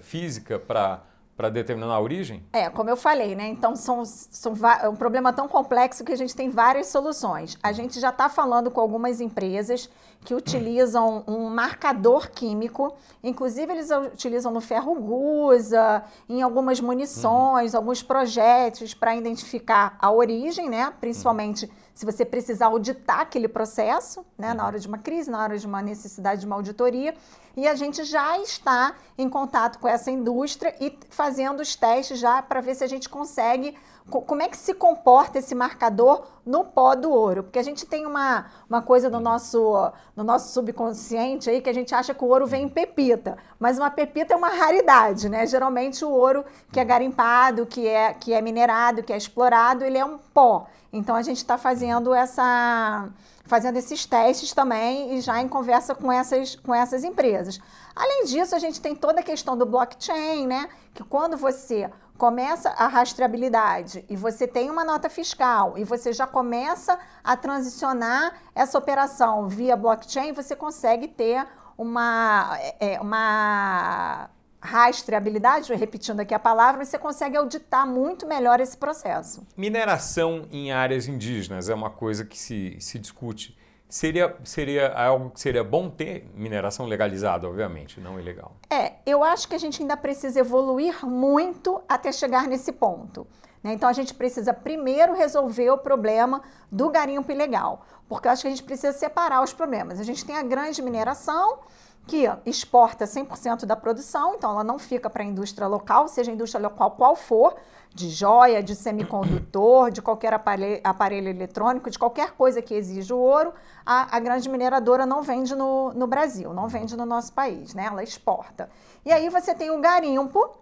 física, 0.00 0.58
para 0.58 1.02
para 1.36 1.48
determinar 1.48 1.94
a 1.94 2.00
origem? 2.00 2.44
É, 2.52 2.68
como 2.68 2.90
eu 2.90 2.96
falei, 2.96 3.34
né? 3.34 3.48
Então 3.48 3.74
são, 3.74 4.04
são 4.04 4.52
é 4.80 4.88
um 4.88 4.94
problema 4.94 5.32
tão 5.32 5.48
complexo 5.48 6.04
que 6.04 6.12
a 6.12 6.16
gente 6.16 6.36
tem 6.36 6.50
várias 6.50 6.88
soluções. 6.88 7.58
A 7.62 7.72
gente 7.72 7.98
já 7.98 8.10
está 8.10 8.28
falando 8.28 8.70
com 8.70 8.80
algumas 8.80 9.20
empresas 9.20 9.88
que 10.24 10.34
utilizam 10.34 11.24
um 11.26 11.48
marcador 11.48 12.30
químico, 12.30 12.94
inclusive 13.24 13.72
eles 13.72 13.90
utilizam 13.90 14.52
no 14.52 14.60
ferro 14.60 14.94
gusa, 14.94 16.04
em 16.28 16.42
algumas 16.42 16.80
munições, 16.80 17.72
uhum. 17.72 17.80
alguns 17.80 18.02
projetos 18.02 18.94
para 18.94 19.16
identificar 19.16 19.96
a 19.98 20.12
origem, 20.12 20.68
né? 20.68 20.92
Principalmente 21.00 21.64
uhum. 21.64 21.72
Se 21.94 22.06
você 22.06 22.24
precisar 22.24 22.66
auditar 22.66 23.20
aquele 23.20 23.48
processo, 23.48 24.24
né? 24.38 24.50
Uhum. 24.50 24.54
Na 24.54 24.66
hora 24.66 24.78
de 24.78 24.88
uma 24.88 24.98
crise, 24.98 25.30
na 25.30 25.42
hora 25.42 25.58
de 25.58 25.66
uma 25.66 25.82
necessidade 25.82 26.40
de 26.40 26.46
uma 26.46 26.56
auditoria. 26.56 27.14
E 27.56 27.68
a 27.68 27.74
gente 27.74 28.02
já 28.04 28.38
está 28.38 28.94
em 29.18 29.28
contato 29.28 29.78
com 29.78 29.86
essa 29.86 30.10
indústria 30.10 30.74
e 30.80 30.98
fazendo 31.10 31.60
os 31.60 31.76
testes 31.76 32.18
já 32.18 32.40
para 32.40 32.60
ver 32.60 32.74
se 32.74 32.82
a 32.82 32.86
gente 32.86 33.08
consegue 33.08 33.76
como 34.10 34.42
é 34.42 34.48
que 34.48 34.56
se 34.56 34.74
comporta 34.74 35.38
esse 35.38 35.54
marcador 35.54 36.24
no 36.44 36.64
pó 36.64 36.94
do 36.94 37.10
ouro? 37.10 37.44
Porque 37.44 37.58
a 37.58 37.62
gente 37.62 37.86
tem 37.86 38.04
uma, 38.04 38.46
uma 38.68 38.82
coisa 38.82 39.08
no 39.08 39.20
nosso, 39.20 39.92
no 40.16 40.24
nosso 40.24 40.52
subconsciente 40.52 41.48
aí 41.48 41.60
que 41.60 41.70
a 41.70 41.72
gente 41.72 41.94
acha 41.94 42.12
que 42.12 42.24
o 42.24 42.28
ouro 42.28 42.46
vem 42.46 42.64
em 42.64 42.68
pepita, 42.68 43.38
mas 43.58 43.78
uma 43.78 43.90
pepita 43.90 44.34
é 44.34 44.36
uma 44.36 44.48
raridade, 44.48 45.28
né? 45.28 45.46
Geralmente 45.46 46.04
o 46.04 46.10
ouro 46.10 46.44
que 46.72 46.80
é 46.80 46.84
garimpado, 46.84 47.64
que 47.64 47.86
é, 47.86 48.12
que 48.12 48.32
é 48.32 48.40
minerado, 48.40 49.02
que 49.02 49.12
é 49.12 49.16
explorado, 49.16 49.84
ele 49.84 49.98
é 49.98 50.04
um 50.04 50.18
pó. 50.18 50.66
Então 50.92 51.16
a 51.16 51.22
gente 51.22 51.38
está 51.38 51.56
fazendo 51.56 52.14
essa 52.14 53.08
fazendo 53.44 53.76
esses 53.76 54.06
testes 54.06 54.52
também 54.52 55.14
e 55.14 55.20
já 55.20 55.40
em 55.40 55.48
conversa 55.48 55.94
com 55.94 56.12
essas, 56.12 56.56
com 56.56 56.74
essas 56.74 57.02
empresas. 57.04 57.60
Além 57.94 58.24
disso, 58.24 58.54
a 58.54 58.58
gente 58.58 58.80
tem 58.80 58.94
toda 58.94 59.20
a 59.20 59.22
questão 59.22 59.56
do 59.56 59.66
blockchain, 59.66 60.46
né? 60.46 60.68
Que 60.94 61.02
quando 61.02 61.36
você 61.36 61.90
começa 62.16 62.70
a 62.70 62.86
rastreabilidade 62.86 64.04
e 64.08 64.16
você 64.16 64.46
tem 64.46 64.70
uma 64.70 64.84
nota 64.84 65.10
fiscal 65.10 65.76
e 65.76 65.84
você 65.84 66.12
já 66.12 66.26
começa 66.26 66.98
a 67.22 67.36
transicionar 67.36 68.34
essa 68.54 68.78
operação 68.78 69.48
via 69.48 69.76
blockchain, 69.76 70.32
você 70.32 70.54
consegue 70.54 71.08
ter 71.08 71.46
uma, 71.76 72.56
é, 72.78 73.00
uma 73.00 74.30
rastreabilidade, 74.62 75.74
repetindo 75.74 76.20
aqui 76.20 76.32
a 76.32 76.38
palavra, 76.38 76.84
você 76.84 76.96
consegue 76.96 77.36
auditar 77.36 77.86
muito 77.86 78.26
melhor 78.26 78.60
esse 78.60 78.76
processo. 78.76 79.46
Mineração 79.56 80.46
em 80.50 80.70
áreas 80.70 81.08
indígenas 81.08 81.68
é 81.68 81.74
uma 81.74 81.90
coisa 81.90 82.24
que 82.24 82.38
se, 82.38 82.76
se 82.80 82.98
discute 82.98 83.60
Seria, 83.92 84.34
seria 84.42 84.90
algo 84.94 85.28
que 85.28 85.38
seria 85.38 85.62
bom 85.62 85.90
ter 85.90 86.26
mineração 86.34 86.86
legalizada, 86.86 87.46
obviamente, 87.46 88.00
não 88.00 88.18
ilegal. 88.18 88.56
É, 88.70 88.94
eu 89.04 89.22
acho 89.22 89.46
que 89.46 89.54
a 89.54 89.58
gente 89.58 89.82
ainda 89.82 89.98
precisa 89.98 90.40
evoluir 90.40 91.04
muito 91.04 91.78
até 91.86 92.10
chegar 92.10 92.48
nesse 92.48 92.72
ponto. 92.72 93.26
Né? 93.62 93.74
Então 93.74 93.86
a 93.86 93.92
gente 93.92 94.14
precisa 94.14 94.54
primeiro 94.54 95.12
resolver 95.12 95.68
o 95.68 95.76
problema 95.76 96.40
do 96.70 96.88
garimpo 96.88 97.30
ilegal, 97.30 97.84
porque 98.08 98.28
eu 98.28 98.32
acho 98.32 98.40
que 98.40 98.48
a 98.48 98.50
gente 98.50 98.62
precisa 98.62 98.94
separar 98.94 99.42
os 99.42 99.52
problemas. 99.52 100.00
A 100.00 100.04
gente 100.04 100.24
tem 100.24 100.38
a 100.38 100.42
grande 100.42 100.80
mineração, 100.80 101.58
que 102.06 102.28
exporta 102.44 103.04
100% 103.04 103.64
da 103.64 103.76
produção, 103.76 104.34
então 104.34 104.50
ela 104.50 104.64
não 104.64 104.78
fica 104.78 105.08
para 105.08 105.22
a 105.22 105.26
indústria 105.26 105.66
local, 105.66 106.08
seja 106.08 106.30
a 106.30 106.34
indústria 106.34 106.60
local 106.60 106.92
qual 106.92 107.14
for, 107.14 107.54
de 107.94 108.08
joia, 108.08 108.62
de 108.62 108.74
semicondutor, 108.74 109.90
de 109.90 110.00
qualquer 110.00 110.32
aparelho, 110.32 110.80
aparelho 110.82 111.28
eletrônico, 111.28 111.90
de 111.90 111.98
qualquer 111.98 112.32
coisa 112.32 112.62
que 112.62 112.74
exija 112.74 113.14
o 113.14 113.18
ouro, 113.18 113.52
a, 113.84 114.16
a 114.16 114.20
grande 114.20 114.48
mineradora 114.48 115.04
não 115.04 115.22
vende 115.22 115.54
no, 115.54 115.92
no, 115.92 116.06
Brasil, 116.06 116.52
não 116.52 116.68
vende 116.68 116.96
no 116.96 117.04
nosso 117.04 117.32
país, 117.32 117.74
né? 117.74 117.86
ela 117.86 118.02
exporta. 118.02 118.70
E 119.04 119.12
aí 119.12 119.28
você 119.28 119.54
tem 119.54 119.70
o 119.70 119.80
garimpo, 119.80 120.56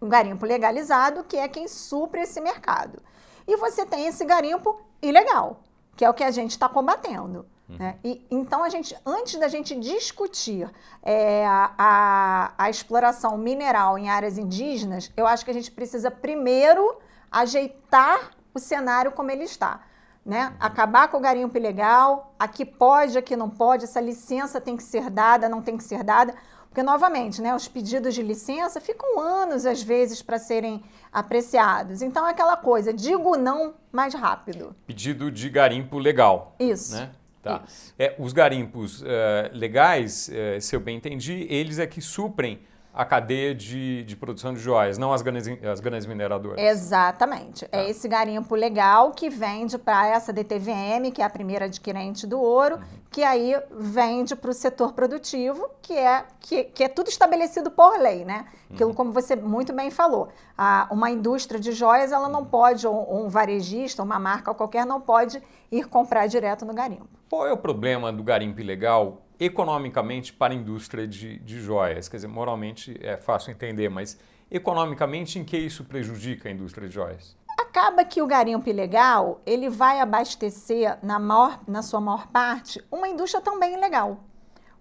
o 0.00 0.06
garimpo 0.06 0.44
legalizado, 0.44 1.24
que 1.24 1.36
é 1.36 1.48
quem 1.48 1.66
supre 1.66 2.22
esse 2.22 2.40
mercado. 2.40 3.02
E 3.46 3.56
você 3.56 3.86
tem 3.86 4.06
esse 4.06 4.24
garimpo 4.24 4.80
ilegal, 5.02 5.60
que 5.96 6.04
é 6.04 6.10
o 6.10 6.14
que 6.14 6.22
a 6.22 6.30
gente 6.30 6.52
está 6.52 6.68
combatendo. 6.68 7.46
Né? 7.78 7.96
E, 8.04 8.24
então, 8.30 8.62
a 8.64 8.68
gente, 8.68 8.96
antes 9.04 9.38
da 9.38 9.48
gente 9.48 9.78
discutir 9.78 10.68
é, 11.02 11.46
a, 11.46 11.72
a, 11.78 12.54
a, 12.56 12.70
exploração 12.70 13.36
mineral 13.38 13.98
em 13.98 14.08
áreas 14.08 14.38
indígenas, 14.38 15.10
eu 15.16 15.26
acho 15.26 15.44
que 15.44 15.50
a 15.50 15.54
gente 15.54 15.70
precisa 15.70 16.10
primeiro 16.10 16.98
ajeitar 17.30 18.30
o 18.52 18.58
cenário 18.58 19.12
como 19.12 19.30
ele 19.30 19.44
está. 19.44 19.82
Né? 20.24 20.52
Acabar 20.60 21.08
com 21.08 21.16
o 21.16 21.20
garimpo 21.20 21.56
ilegal, 21.56 22.34
aqui 22.38 22.64
pode, 22.64 23.16
aqui 23.16 23.36
não 23.36 23.48
pode, 23.48 23.84
essa 23.84 24.00
licença 24.00 24.60
tem 24.60 24.76
que 24.76 24.82
ser 24.82 25.08
dada, 25.08 25.48
não 25.48 25.62
tem 25.62 25.76
que 25.76 25.84
ser 25.84 26.02
dada. 26.02 26.34
Porque, 26.68 26.84
novamente, 26.84 27.42
né, 27.42 27.52
os 27.52 27.66
pedidos 27.66 28.14
de 28.14 28.22
licença 28.22 28.80
ficam 28.80 29.18
anos, 29.18 29.66
às 29.66 29.82
vezes, 29.82 30.22
para 30.22 30.38
serem 30.38 30.84
apreciados. 31.12 32.00
Então, 32.00 32.24
é 32.24 32.30
aquela 32.30 32.56
coisa, 32.56 32.92
digo 32.92 33.36
não 33.36 33.74
mais 33.90 34.14
rápido. 34.14 34.76
Pedido 34.86 35.32
de 35.32 35.48
garimpo 35.50 35.98
legal. 35.98 36.54
Isso. 36.60 36.94
Né? 36.94 37.10
Tá. 37.42 37.62
É, 37.98 38.14
os 38.18 38.32
garimpos 38.32 39.00
uh, 39.00 39.06
legais, 39.52 40.28
uh, 40.28 40.60
se 40.60 40.76
eu 40.76 40.80
bem 40.80 40.96
entendi, 40.96 41.46
eles 41.48 41.78
é 41.78 41.86
que 41.86 42.00
suprem 42.00 42.60
a 42.92 43.04
cadeia 43.04 43.54
de, 43.54 44.02
de 44.04 44.16
produção 44.16 44.52
de 44.52 44.60
joias, 44.60 44.98
não 44.98 45.12
as 45.12 45.22
grandes, 45.22 45.48
as 45.64 45.80
grandes 45.80 46.06
mineradoras. 46.06 46.58
Exatamente. 46.60 47.64
É 47.66 47.68
tá. 47.68 47.78
É 47.78 47.90
esse 47.90 48.08
garimpo 48.08 48.54
legal 48.54 49.12
que 49.12 49.30
vende 49.30 49.78
para 49.78 50.08
essa 50.08 50.32
DTVM, 50.32 51.10
que 51.14 51.22
é 51.22 51.24
a 51.24 51.30
primeira 51.30 51.66
adquirente 51.66 52.26
do 52.26 52.40
ouro, 52.40 52.76
uhum. 52.76 52.82
Que 53.10 53.24
aí 53.24 53.60
vende 53.72 54.36
para 54.36 54.50
o 54.50 54.54
setor 54.54 54.92
produtivo, 54.92 55.68
que 55.82 55.94
é, 55.94 56.24
que, 56.38 56.64
que 56.64 56.84
é 56.84 56.88
tudo 56.88 57.08
estabelecido 57.08 57.70
por 57.70 57.98
lei, 57.98 58.24
né? 58.24 58.46
Aquilo, 58.70 58.90
uhum. 58.90 58.94
como 58.94 59.12
você 59.12 59.34
muito 59.34 59.72
bem 59.72 59.90
falou, 59.90 60.28
a, 60.56 60.86
uma 60.92 61.10
indústria 61.10 61.58
de 61.58 61.72
joias, 61.72 62.12
ela 62.12 62.28
não 62.28 62.44
pode, 62.44 62.86
ou 62.86 63.24
um 63.24 63.28
varejista, 63.28 64.02
uma 64.02 64.18
marca 64.20 64.54
qualquer, 64.54 64.86
não 64.86 65.00
pode 65.00 65.42
ir 65.72 65.88
comprar 65.88 66.28
direto 66.28 66.64
no 66.64 66.72
garimpo. 66.72 67.08
Qual 67.28 67.46
é 67.46 67.52
o 67.52 67.56
problema 67.56 68.12
do 68.12 68.22
garimpo 68.22 68.60
ilegal 68.60 69.22
economicamente 69.40 70.32
para 70.32 70.52
a 70.52 70.56
indústria 70.56 71.08
de, 71.08 71.38
de 71.40 71.60
joias? 71.60 72.08
Quer 72.08 72.18
dizer, 72.18 72.28
moralmente 72.28 72.96
é 73.02 73.16
fácil 73.16 73.50
entender, 73.50 73.88
mas 73.88 74.18
economicamente 74.48 75.38
em 75.38 75.44
que 75.44 75.56
isso 75.56 75.84
prejudica 75.84 76.48
a 76.48 76.52
indústria 76.52 76.86
de 76.86 76.94
joias? 76.94 77.36
Acaba 77.70 78.04
que 78.04 78.20
o 78.20 78.26
garimpo 78.26 78.68
ilegal 78.68 79.40
ele 79.46 79.70
vai 79.70 80.00
abastecer, 80.00 80.98
na, 81.04 81.20
maior, 81.20 81.60
na 81.68 81.82
sua 81.82 82.00
maior 82.00 82.26
parte, 82.26 82.84
uma 82.90 83.08
indústria 83.08 83.40
também 83.40 83.74
ilegal. 83.74 84.18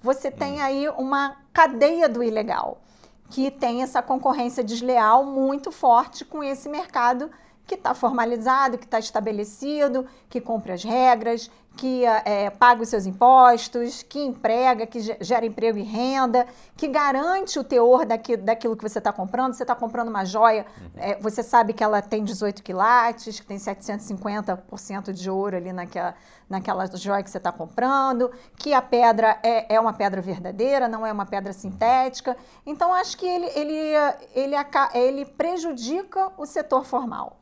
Você 0.02 0.32
tem 0.32 0.56
hum. 0.56 0.64
aí 0.64 0.90
uma 0.98 1.38
cadeia 1.54 2.10
do 2.10 2.24
ilegal, 2.24 2.82
que 3.30 3.52
tem 3.52 3.84
essa 3.84 4.02
concorrência 4.02 4.64
desleal 4.64 5.24
muito 5.24 5.72
forte 5.72 6.26
com 6.26 6.44
esse 6.44 6.68
mercado 6.68 7.30
que 7.70 7.76
está 7.76 7.94
formalizado, 7.94 8.80
que 8.80 8.86
está 8.86 8.98
estabelecido, 8.98 10.08
que 10.28 10.42
cumpre 10.42 10.72
as 10.72 10.84
regras, 10.84 11.52
que 11.78 12.04
é, 12.04 12.50
paga 12.50 12.82
os 12.82 12.90
seus 12.90 13.06
impostos, 13.06 14.04
que 14.04 14.20
emprega, 14.20 14.88
que 14.88 15.00
gera 15.22 15.46
emprego 15.46 15.78
e 15.78 15.84
renda, 15.84 16.48
que 16.76 16.88
garante 16.88 17.60
o 17.60 17.64
teor 17.64 18.06
daqui, 18.06 18.36
daquilo 18.36 18.76
que 18.76 18.82
você 18.82 18.98
está 18.98 19.14
comprando. 19.14 19.54
Você 19.54 19.64
está 19.64 19.76
comprando 19.76 20.10
uma 20.10 20.26
joia, 20.26 20.66
é, 20.98 21.16
você 21.22 21.44
sabe 21.44 21.72
que 21.72 21.84
ela 21.84 22.02
tem 22.02 22.24
18 22.24 22.64
quilates, 22.64 23.40
que 23.40 23.46
tem 23.46 23.58
750% 23.58 25.14
de 25.14 25.30
ouro 25.30 25.56
ali 25.56 25.72
naquela, 25.72 26.16
naquela 26.50 26.86
joia 26.98 27.24
que 27.24 27.30
você 27.30 27.38
está 27.38 27.52
comprando, 27.52 28.32
que 28.58 28.74
a 28.74 28.82
pedra 28.82 29.40
é, 29.44 29.76
é 29.76 29.80
uma 29.80 29.94
pedra 29.94 30.22
verdadeira, 30.22 30.88
não 30.88 31.06
é 31.06 31.14
uma 31.14 31.26
pedra 31.28 31.54
sintética. 31.54 32.36
Então, 32.66 32.94
acho 32.94 33.16
que 33.16 33.28
ele, 33.28 33.46
ele, 33.56 33.94
ele, 34.34 34.56
ele 34.96 35.26
prejudica 35.26 36.32
o 36.36 36.48
setor 36.48 36.84
formal. 36.84 37.39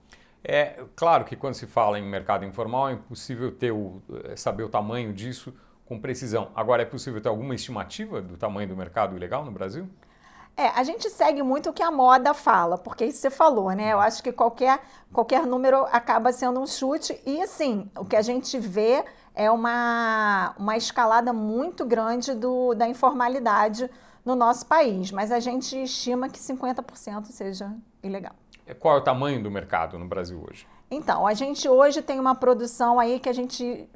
É 0.49 0.85
claro 0.95 1.25
que 1.25 1.35
quando 1.35 1.55
se 1.55 1.67
fala 1.67 1.99
em 1.99 2.03
mercado 2.03 2.45
informal 2.45 2.87
é 2.87 2.93
impossível 2.93 3.51
ter 3.51 3.73
o, 3.73 4.01
eh, 4.23 4.37
saber 4.37 4.63
o 4.63 4.69
tamanho 4.69 5.11
disso 5.11 5.53
com 5.85 5.99
precisão. 5.99 6.51
Agora, 6.55 6.83
é 6.83 6.85
possível 6.85 7.19
ter 7.19 7.27
alguma 7.27 7.53
estimativa 7.53 8.21
do 8.21 8.37
tamanho 8.37 8.69
do 8.69 8.75
mercado 8.75 9.13
ilegal 9.17 9.43
no 9.43 9.51
Brasil? 9.51 9.89
É, 10.55 10.69
a 10.69 10.83
gente 10.83 11.09
segue 11.09 11.43
muito 11.43 11.69
o 11.69 11.73
que 11.73 11.83
a 11.83 11.91
moda 11.91 12.33
fala, 12.33 12.77
porque 12.77 13.03
isso 13.03 13.19
você 13.19 13.29
falou, 13.29 13.71
né? 13.71 13.91
Eu 13.91 13.99
acho 13.99 14.23
que 14.23 14.31
qualquer, 14.31 14.79
qualquer 15.11 15.45
número 15.45 15.85
acaba 15.91 16.31
sendo 16.31 16.61
um 16.61 16.65
chute. 16.65 17.21
E 17.25 17.41
assim, 17.41 17.91
o 17.97 18.05
que 18.05 18.15
a 18.15 18.21
gente 18.21 18.57
vê 18.57 19.03
é 19.35 19.51
uma, 19.51 20.55
uma 20.57 20.77
escalada 20.77 21.33
muito 21.33 21.85
grande 21.85 22.33
do, 22.33 22.73
da 22.73 22.87
informalidade 22.87 23.89
no 24.23 24.33
nosso 24.33 24.65
país. 24.65 25.11
Mas 25.11 25.29
a 25.29 25.41
gente 25.41 25.75
estima 25.83 26.29
que 26.29 26.39
50% 26.39 27.25
seja 27.25 27.75
ilegal. 28.01 28.33
Qual 28.75 28.95
é 28.95 28.99
o 28.99 29.03
tamanho 29.03 29.41
do 29.41 29.49
mercado 29.49 29.97
no 29.97 30.07
Brasil 30.07 30.43
hoje? 30.49 30.67
Então, 30.89 31.27
a 31.27 31.33
gente 31.33 31.67
hoje 31.67 32.01
tem 32.01 32.19
uma 32.19 32.35
produção 32.35 32.99
aí 32.99 33.19
que 33.19 33.27
a 33.27 33.33
gente 33.33 33.87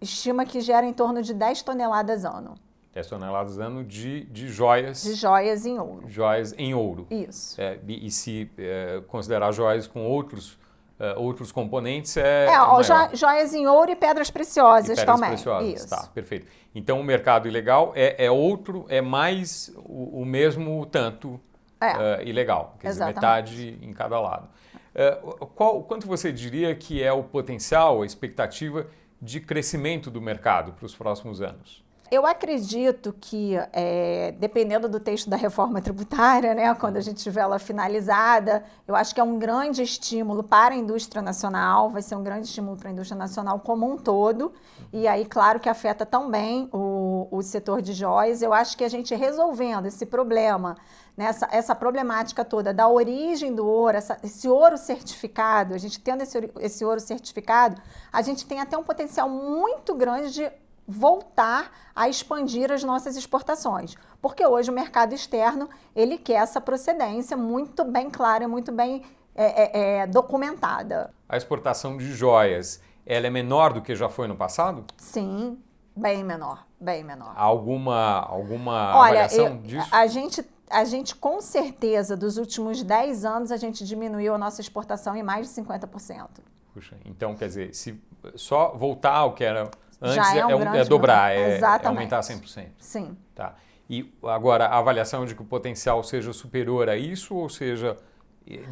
estima 0.00 0.44
que 0.44 0.60
gera 0.60 0.86
em 0.86 0.92
torno 0.92 1.22
de 1.22 1.34
10 1.34 1.62
toneladas 1.62 2.24
ano. 2.24 2.54
10 2.92 3.06
toneladas 3.06 3.58
ano 3.58 3.84
de, 3.84 4.24
de 4.24 4.48
joias. 4.48 5.02
De 5.02 5.14
joias 5.14 5.64
em 5.64 5.78
ouro. 5.78 6.08
Joias 6.08 6.52
em 6.58 6.74
ouro. 6.74 7.06
Isso. 7.10 7.60
É, 7.60 7.78
e 7.86 8.10
se 8.10 8.50
é, 8.58 9.00
considerar 9.06 9.52
joias 9.52 9.86
com 9.86 10.04
outros, 10.04 10.58
é, 10.98 11.14
outros 11.16 11.52
componentes, 11.52 12.16
é. 12.16 12.46
É, 12.46 12.60
ó, 12.60 12.82
joias 13.14 13.54
em 13.54 13.66
ouro 13.68 13.92
e 13.92 13.96
pedras 13.96 14.30
preciosas 14.30 14.90
e 14.90 15.00
pedras 15.00 15.06
também. 15.06 15.30
preciosas, 15.30 15.74
Isso. 15.74 15.88
tá, 15.88 16.08
perfeito. 16.12 16.46
Então 16.74 17.00
o 17.00 17.04
mercado 17.04 17.46
ilegal 17.46 17.92
é, 17.94 18.24
é 18.24 18.30
outro, 18.30 18.86
é 18.88 19.00
mais 19.00 19.72
o, 19.76 20.22
o 20.22 20.24
mesmo 20.24 20.84
tanto 20.86 21.40
é. 21.80 21.96
uh, 21.96 22.28
ilegal, 22.28 22.76
quer 22.80 22.88
dizer, 22.88 23.06
metade 23.06 23.78
em 23.80 23.92
cada 23.92 24.20
lado. 24.20 24.48
Uh, 24.94 25.46
qual, 25.46 25.82
quanto 25.84 26.06
você 26.06 26.32
diria 26.32 26.74
que 26.74 27.02
é 27.02 27.12
o 27.12 27.22
potencial, 27.22 28.02
a 28.02 28.06
expectativa 28.06 28.86
de 29.20 29.40
crescimento 29.40 30.10
do 30.10 30.20
mercado 30.20 30.72
para 30.72 30.86
os 30.86 30.94
próximos 30.94 31.40
anos? 31.40 31.84
Eu 32.10 32.26
acredito 32.26 33.14
que, 33.20 33.54
é, 33.72 34.32
dependendo 34.32 34.88
do 34.88 34.98
texto 34.98 35.30
da 35.30 35.36
reforma 35.36 35.80
tributária, 35.80 36.54
né, 36.54 36.74
quando 36.74 36.96
a 36.96 37.00
gente 37.00 37.22
tiver 37.22 37.42
ela 37.42 37.60
finalizada, 37.60 38.64
eu 38.88 38.96
acho 38.96 39.14
que 39.14 39.20
é 39.20 39.24
um 39.24 39.38
grande 39.38 39.80
estímulo 39.80 40.42
para 40.42 40.74
a 40.74 40.76
indústria 40.76 41.22
nacional, 41.22 41.88
vai 41.88 42.02
ser 42.02 42.16
um 42.16 42.22
grande 42.24 42.48
estímulo 42.48 42.76
para 42.76 42.88
a 42.88 42.92
indústria 42.92 43.16
nacional 43.16 43.60
como 43.60 43.88
um 43.88 43.96
todo. 43.96 44.52
E 44.92 45.06
aí, 45.06 45.24
claro 45.24 45.60
que 45.60 45.68
afeta 45.68 46.04
também 46.04 46.68
o, 46.72 47.28
o 47.30 47.42
setor 47.42 47.80
de 47.80 47.92
joias. 47.92 48.42
Eu 48.42 48.52
acho 48.52 48.76
que 48.76 48.82
a 48.82 48.88
gente 48.88 49.14
resolvendo 49.14 49.86
esse 49.86 50.04
problema, 50.04 50.76
né, 51.16 51.26
essa, 51.26 51.48
essa 51.52 51.76
problemática 51.76 52.44
toda 52.44 52.74
da 52.74 52.88
origem 52.88 53.54
do 53.54 53.64
ouro, 53.64 53.96
essa, 53.96 54.18
esse 54.24 54.48
ouro 54.48 54.76
certificado, 54.76 55.74
a 55.74 55.78
gente 55.78 56.00
tendo 56.00 56.22
esse, 56.22 56.50
esse 56.58 56.84
ouro 56.84 56.98
certificado, 56.98 57.80
a 58.12 58.20
gente 58.20 58.44
tem 58.44 58.58
até 58.58 58.76
um 58.76 58.82
potencial 58.82 59.28
muito 59.28 59.94
grande 59.94 60.32
de 60.32 60.50
voltar 60.90 61.70
a 61.94 62.08
expandir 62.08 62.72
as 62.72 62.82
nossas 62.82 63.16
exportações, 63.16 63.94
porque 64.20 64.44
hoje 64.44 64.70
o 64.70 64.72
mercado 64.72 65.14
externo 65.14 65.68
ele 65.94 66.18
quer 66.18 66.42
essa 66.42 66.60
procedência 66.60 67.36
muito 67.36 67.84
bem 67.84 68.10
clara, 68.10 68.48
muito 68.48 68.72
bem 68.72 69.02
é, 69.34 69.44
é, 69.44 69.98
é, 70.00 70.06
documentada. 70.06 71.14
A 71.28 71.36
exportação 71.36 71.96
de 71.96 72.12
joias, 72.12 72.80
ela 73.06 73.28
é 73.28 73.30
menor 73.30 73.72
do 73.72 73.80
que 73.80 73.94
já 73.94 74.08
foi 74.08 74.26
no 74.26 74.36
passado? 74.36 74.84
Sim, 74.96 75.58
bem 75.94 76.24
menor, 76.24 76.66
bem 76.80 77.04
menor. 77.04 77.32
alguma 77.36 78.20
alguma 78.20 78.96
Olha, 78.96 79.24
avaliação 79.24 79.46
eu, 79.46 79.56
disso? 79.58 79.88
A 79.92 80.06
gente 80.08 80.44
a 80.68 80.84
gente 80.84 81.16
com 81.16 81.40
certeza 81.40 82.16
dos 82.16 82.36
últimos 82.36 82.82
10 82.82 83.24
anos 83.24 83.50
a 83.50 83.56
gente 83.56 83.84
diminuiu 83.84 84.34
a 84.34 84.38
nossa 84.38 84.60
exportação 84.60 85.16
em 85.16 85.22
mais 85.22 85.48
de 85.48 85.62
50%. 85.62 86.28
Puxa, 86.72 86.96
então 87.04 87.34
quer 87.34 87.46
dizer, 87.46 87.74
se 87.74 88.00
só 88.36 88.76
voltar 88.76 89.16
ao 89.16 89.34
que 89.34 89.42
era 89.42 89.68
Antes 90.00 90.14
Já 90.14 90.36
é, 90.36 90.46
um 90.46 90.74
é, 90.74 90.80
é 90.80 90.84
dobrar, 90.84 91.32
é, 91.32 91.58
é, 91.58 91.86
aumentar 91.86 92.20
100%. 92.20 92.68
Sim. 92.78 93.16
Tá. 93.34 93.54
E 93.88 94.12
agora, 94.22 94.66
a 94.66 94.78
avaliação 94.78 95.26
de 95.26 95.34
que 95.34 95.42
o 95.42 95.44
potencial 95.44 96.02
seja 96.02 96.32
superior 96.32 96.88
a 96.88 96.96
isso 96.96 97.34
ou 97.34 97.48
seja 97.48 97.96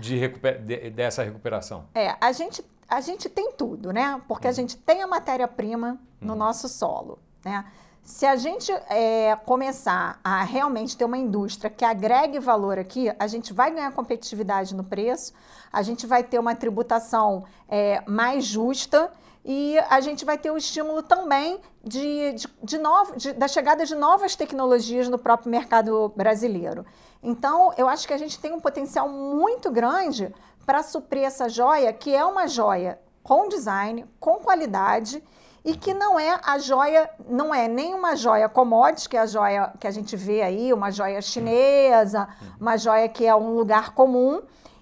de 0.00 0.16
recuper, 0.16 0.62
de, 0.62 0.90
dessa 0.90 1.22
recuperação? 1.22 1.86
É, 1.94 2.16
a 2.20 2.32
gente, 2.32 2.64
a 2.88 3.00
gente 3.00 3.28
tem 3.28 3.52
tudo, 3.52 3.92
né? 3.92 4.20
Porque 4.26 4.46
a 4.46 4.50
uhum. 4.50 4.56
gente 4.56 4.76
tem 4.76 5.02
a 5.02 5.06
matéria-prima 5.06 5.98
no 6.20 6.32
uhum. 6.32 6.38
nosso 6.38 6.68
solo. 6.68 7.18
Né? 7.44 7.64
Se 8.02 8.24
a 8.24 8.36
gente 8.36 8.72
é, 8.88 9.36
começar 9.44 10.18
a 10.24 10.42
realmente 10.42 10.96
ter 10.96 11.04
uma 11.04 11.18
indústria 11.18 11.68
que 11.68 11.84
agregue 11.84 12.38
valor 12.38 12.78
aqui, 12.78 13.12
a 13.18 13.26
gente 13.26 13.52
vai 13.52 13.70
ganhar 13.70 13.92
competitividade 13.92 14.74
no 14.74 14.82
preço, 14.82 15.34
a 15.70 15.82
gente 15.82 16.06
vai 16.06 16.22
ter 16.22 16.38
uma 16.38 16.54
tributação 16.54 17.44
é, 17.68 18.02
mais 18.06 18.44
justa 18.46 19.12
e 19.44 19.78
a 19.88 20.00
gente 20.00 20.24
vai 20.24 20.36
ter 20.36 20.50
o 20.50 20.56
estímulo 20.56 21.02
também 21.02 21.60
de, 21.82 22.32
de, 22.32 22.48
de 22.62 22.78
novo, 22.78 23.16
de, 23.16 23.32
da 23.32 23.48
chegada 23.48 23.84
de 23.84 23.94
novas 23.94 24.36
tecnologias 24.36 25.08
no 25.08 25.18
próprio 25.18 25.50
mercado 25.50 26.12
brasileiro. 26.16 26.84
Então, 27.22 27.72
eu 27.76 27.88
acho 27.88 28.06
que 28.06 28.12
a 28.12 28.18
gente 28.18 28.38
tem 28.38 28.52
um 28.52 28.60
potencial 28.60 29.08
muito 29.08 29.70
grande 29.70 30.32
para 30.66 30.82
suprir 30.82 31.24
essa 31.24 31.48
joia, 31.48 31.92
que 31.92 32.14
é 32.14 32.24
uma 32.24 32.46
joia 32.46 32.98
com 33.22 33.48
design, 33.48 34.06
com 34.20 34.34
qualidade 34.36 35.22
e 35.64 35.76
que 35.76 35.92
não 35.92 36.18
é 36.18 36.40
a 36.44 36.58
joia, 36.58 37.10
não 37.28 37.54
é 37.54 37.68
nem 37.68 37.94
uma 37.94 38.16
joia 38.16 38.48
commodity, 38.48 39.08
que 39.08 39.16
é 39.16 39.20
a 39.20 39.26
joia 39.26 39.72
que 39.78 39.86
a 39.86 39.90
gente 39.90 40.16
vê 40.16 40.42
aí, 40.42 40.72
uma 40.72 40.90
joia 40.90 41.20
chinesa, 41.20 42.28
uma 42.60 42.76
joia 42.76 43.08
que 43.08 43.26
é 43.26 43.34
um 43.34 43.54
lugar 43.54 43.92
comum, 43.92 44.40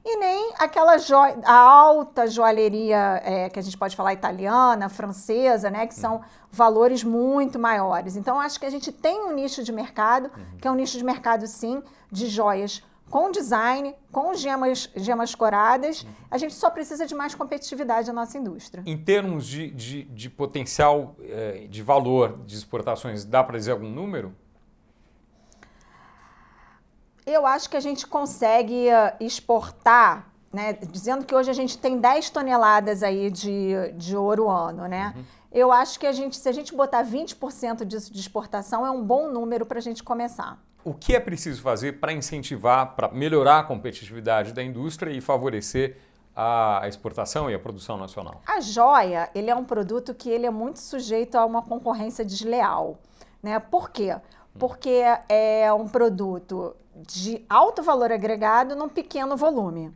e 0.08 0.16
nem 0.18 0.52
aquela 0.56 0.98
joia, 0.98 1.36
a 1.44 1.58
alta 1.58 2.28
joalheria 2.28 3.20
é, 3.24 3.50
que 3.50 3.58
a 3.58 3.62
gente 3.62 3.76
pode 3.76 3.96
falar 3.96 4.12
italiana, 4.12 4.88
francesa, 4.88 5.68
né, 5.68 5.84
que 5.84 5.94
são 5.94 6.20
valores 6.52 7.02
muito 7.02 7.58
maiores. 7.58 8.14
Então, 8.14 8.38
acho 8.38 8.60
que 8.60 8.66
a 8.66 8.70
gente 8.70 8.92
tem 8.92 9.24
um 9.24 9.34
nicho 9.34 9.64
de 9.64 9.72
mercado, 9.72 10.30
que 10.60 10.68
é 10.68 10.70
um 10.70 10.76
nicho 10.76 10.96
de 10.96 11.04
mercado, 11.04 11.46
sim, 11.48 11.82
de 12.10 12.28
joias 12.28 12.84
com 13.10 13.30
design, 13.30 13.94
com 14.10 14.34
gemas, 14.34 14.90
gemas 14.96 15.34
coradas, 15.34 16.06
a 16.30 16.38
gente 16.38 16.54
só 16.54 16.70
precisa 16.70 17.06
de 17.06 17.14
mais 17.14 17.34
competitividade 17.34 18.08
na 18.08 18.12
nossa 18.12 18.36
indústria. 18.36 18.82
Em 18.84 18.98
termos 18.98 19.46
de, 19.46 19.70
de, 19.70 20.02
de 20.04 20.28
potencial 20.28 21.14
eh, 21.20 21.66
de 21.68 21.82
valor 21.82 22.38
de 22.44 22.56
exportações, 22.56 23.24
dá 23.24 23.44
para 23.44 23.58
dizer 23.58 23.72
algum 23.72 23.88
número? 23.88 24.34
Eu 27.26 27.44
acho 27.44 27.68
que 27.68 27.76
a 27.76 27.80
gente 27.80 28.06
consegue 28.06 28.88
eh, 28.88 29.16
exportar, 29.20 30.30
né, 30.52 30.72
dizendo 30.72 31.24
que 31.24 31.34
hoje 31.34 31.50
a 31.50 31.54
gente 31.54 31.76
tem 31.76 31.98
10 31.98 32.30
toneladas 32.30 33.02
aí 33.02 33.30
de, 33.30 33.92
de 33.94 34.16
ouro 34.16 34.48
ano, 34.48 34.86
né? 34.86 35.12
Uhum. 35.16 35.24
Eu 35.52 35.72
acho 35.72 35.98
que 35.98 36.06
a 36.06 36.12
gente, 36.12 36.36
se 36.36 36.48
a 36.48 36.52
gente 36.52 36.74
botar 36.74 37.04
20% 37.04 37.84
disso 37.84 38.12
de 38.12 38.20
exportação, 38.20 38.86
é 38.86 38.90
um 38.90 39.02
bom 39.02 39.30
número 39.30 39.66
para 39.66 39.78
a 39.78 39.82
gente 39.82 40.02
começar 40.02 40.58
o 40.86 40.94
que 40.94 41.16
é 41.16 41.18
preciso 41.18 41.60
fazer 41.62 41.98
para 41.98 42.12
incentivar, 42.12 42.94
para 42.94 43.08
melhorar 43.08 43.58
a 43.58 43.64
competitividade 43.64 44.52
da 44.52 44.62
indústria 44.62 45.10
e 45.10 45.20
favorecer 45.20 45.96
a 46.34 46.82
exportação 46.86 47.50
e 47.50 47.54
a 47.54 47.58
produção 47.58 47.96
nacional? 47.96 48.40
A 48.46 48.60
joia, 48.60 49.28
ele 49.34 49.50
é 49.50 49.54
um 49.54 49.64
produto 49.64 50.14
que 50.14 50.30
ele 50.30 50.46
é 50.46 50.50
muito 50.50 50.78
sujeito 50.78 51.34
a 51.34 51.44
uma 51.44 51.60
concorrência 51.60 52.24
desleal, 52.24 53.00
né? 53.42 53.58
Por 53.58 53.90
quê? 53.90 54.14
Porque 54.58 55.02
é 55.28 55.72
um 55.72 55.86
produto 55.86 56.74
de 56.94 57.44
alto 57.48 57.82
valor 57.82 58.10
agregado 58.10 58.74
num 58.74 58.88
pequeno 58.88 59.36
volume. 59.36 59.92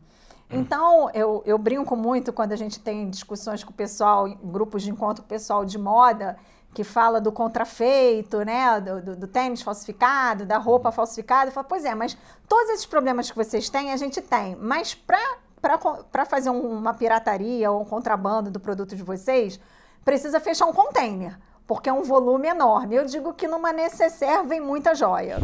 Então, 0.51 1.09
eu, 1.15 1.43
eu 1.47 1.57
brinco 1.57 1.95
muito 1.95 2.33
quando 2.33 2.53
a 2.53 2.57
gente 2.57 2.81
tem 2.81 3.09
discussões 3.09 3.63
com 3.63 3.71
o 3.71 3.75
pessoal, 3.75 4.29
grupos 4.43 4.83
de 4.83 4.91
encontro 4.91 5.23
com 5.23 5.27
o 5.27 5.29
pessoal 5.29 5.65
de 5.65 5.79
moda, 5.79 6.37
que 6.75 6.85
fala 6.85 7.21
do 7.21 7.33
contrafeito, 7.33 8.45
né, 8.45 8.81
do, 8.81 9.03
do, 9.03 9.17
do, 9.17 9.27
tênis 9.27 9.63
falsificado, 9.63 10.45
da 10.45 10.59
roupa 10.59 10.89
uhum. 10.89 10.95
falsificada. 10.95 11.51
Fala, 11.51 11.67
pois 11.67 11.85
é, 11.85 11.95
mas 11.95 12.17
todos 12.49 12.71
esses 12.71 12.87
problemas 12.87 13.31
que 13.31 13.37
vocês 13.37 13.69
têm, 13.69 13.93
a 13.93 13.97
gente 13.97 14.21
tem. 14.21 14.57
Mas 14.57 14.95
para 14.95 16.27
fazer 16.27 16.51
uma 16.51 16.95
pirataria 16.95 17.71
ou 17.71 17.83
um 17.83 17.85
contrabando 17.85 18.51
do 18.51 18.61
produto 18.61 18.95
de 18.95 19.03
vocês, 19.03 19.61
precisa 20.05 20.41
fechar 20.41 20.67
um 20.67 20.73
container, 20.73 21.39
porque 21.71 21.89
é 21.89 21.93
um 21.93 22.03
volume 22.03 22.49
enorme. 22.49 22.97
Eu 22.97 23.05
digo 23.05 23.33
que 23.33 23.47
numa 23.47 23.73
necessaire 23.73 24.45
vem 24.45 24.61
muita 24.61 24.93
joia. 24.93 25.39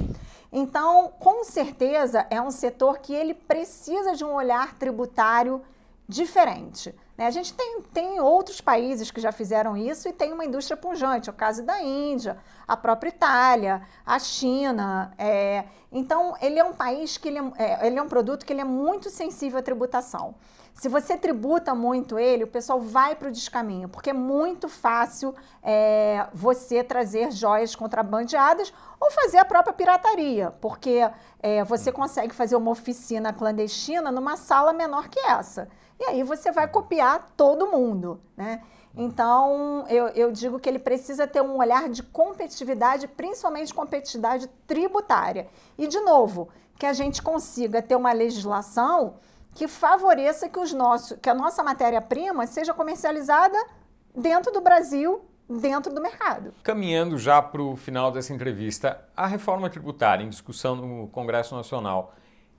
Então, 0.52 1.12
com 1.20 1.44
certeza, 1.44 2.26
é 2.28 2.42
um 2.42 2.50
setor 2.50 2.98
que 2.98 3.14
ele 3.14 3.32
precisa 3.32 4.16
de 4.16 4.24
um 4.24 4.34
olhar 4.34 4.74
tributário 4.74 5.62
diferente. 6.08 6.92
Né? 7.16 7.26
A 7.26 7.30
gente 7.30 7.54
tem, 7.54 7.80
tem 7.92 8.20
outros 8.20 8.60
países 8.60 9.10
que 9.10 9.20
já 9.20 9.32
fizeram 9.32 9.76
isso 9.76 10.08
e 10.08 10.12
tem 10.12 10.32
uma 10.32 10.44
indústria 10.44 10.76
pungente, 10.76 11.28
é 11.28 11.32
o 11.32 11.34
caso 11.34 11.62
da 11.62 11.80
Índia, 11.80 12.36
a 12.66 12.76
própria 12.76 13.08
Itália, 13.08 13.82
a 14.04 14.18
China. 14.18 15.12
É, 15.18 15.64
então, 15.90 16.34
ele 16.40 16.58
é 16.58 16.64
um 16.64 16.74
país 16.74 17.16
que 17.16 17.28
ele 17.28 17.38
é, 17.38 17.52
é, 17.58 17.86
ele 17.86 17.98
é 17.98 18.02
um 18.02 18.08
produto 18.08 18.44
que 18.44 18.52
ele 18.52 18.60
é 18.60 18.64
muito 18.64 19.08
sensível 19.08 19.58
à 19.58 19.62
tributação. 19.62 20.34
Se 20.74 20.90
você 20.90 21.16
tributa 21.16 21.74
muito 21.74 22.18
ele, 22.18 22.44
o 22.44 22.46
pessoal 22.46 22.78
vai 22.78 23.16
para 23.16 23.28
o 23.28 23.32
descaminho, 23.32 23.88
porque 23.88 24.10
é 24.10 24.12
muito 24.12 24.68
fácil 24.68 25.34
é, 25.62 26.26
você 26.34 26.84
trazer 26.84 27.32
joias 27.32 27.74
contrabandeadas 27.74 28.74
ou 29.00 29.10
fazer 29.10 29.38
a 29.38 29.44
própria 29.46 29.72
pirataria, 29.72 30.50
porque 30.60 31.08
é, 31.40 31.64
você 31.64 31.90
consegue 31.90 32.34
fazer 32.34 32.56
uma 32.56 32.70
oficina 32.70 33.32
clandestina 33.32 34.12
numa 34.12 34.36
sala 34.36 34.74
menor 34.74 35.08
que 35.08 35.18
essa. 35.18 35.66
E 35.98 36.04
aí 36.04 36.22
você 36.22 36.52
vai 36.52 36.68
copiar 36.68 37.32
todo 37.36 37.66
mundo, 37.66 38.20
né? 38.36 38.62
Então, 38.96 39.84
eu, 39.88 40.08
eu 40.08 40.32
digo 40.32 40.58
que 40.58 40.68
ele 40.68 40.78
precisa 40.78 41.26
ter 41.26 41.42
um 41.42 41.58
olhar 41.58 41.88
de 41.88 42.02
competitividade, 42.02 43.06
principalmente 43.06 43.74
competitividade 43.74 44.48
tributária. 44.66 45.48
E, 45.76 45.86
de 45.86 46.00
novo, 46.00 46.48
que 46.78 46.86
a 46.86 46.94
gente 46.94 47.20
consiga 47.20 47.82
ter 47.82 47.94
uma 47.94 48.12
legislação 48.12 49.16
que 49.54 49.68
favoreça 49.68 50.48
que, 50.48 50.58
os 50.58 50.72
nossos, 50.72 51.18
que 51.20 51.28
a 51.28 51.34
nossa 51.34 51.62
matéria-prima 51.62 52.46
seja 52.46 52.72
comercializada 52.72 53.58
dentro 54.14 54.50
do 54.50 54.62
Brasil, 54.62 55.22
dentro 55.48 55.94
do 55.94 56.00
mercado. 56.00 56.54
Caminhando 56.62 57.18
já 57.18 57.40
para 57.40 57.62
o 57.62 57.76
final 57.76 58.10
dessa 58.10 58.32
entrevista, 58.32 59.02
a 59.14 59.26
reforma 59.26 59.68
tributária 59.68 60.24
em 60.24 60.28
discussão 60.28 60.74
no 60.74 61.08
Congresso 61.08 61.54
Nacional 61.54 62.14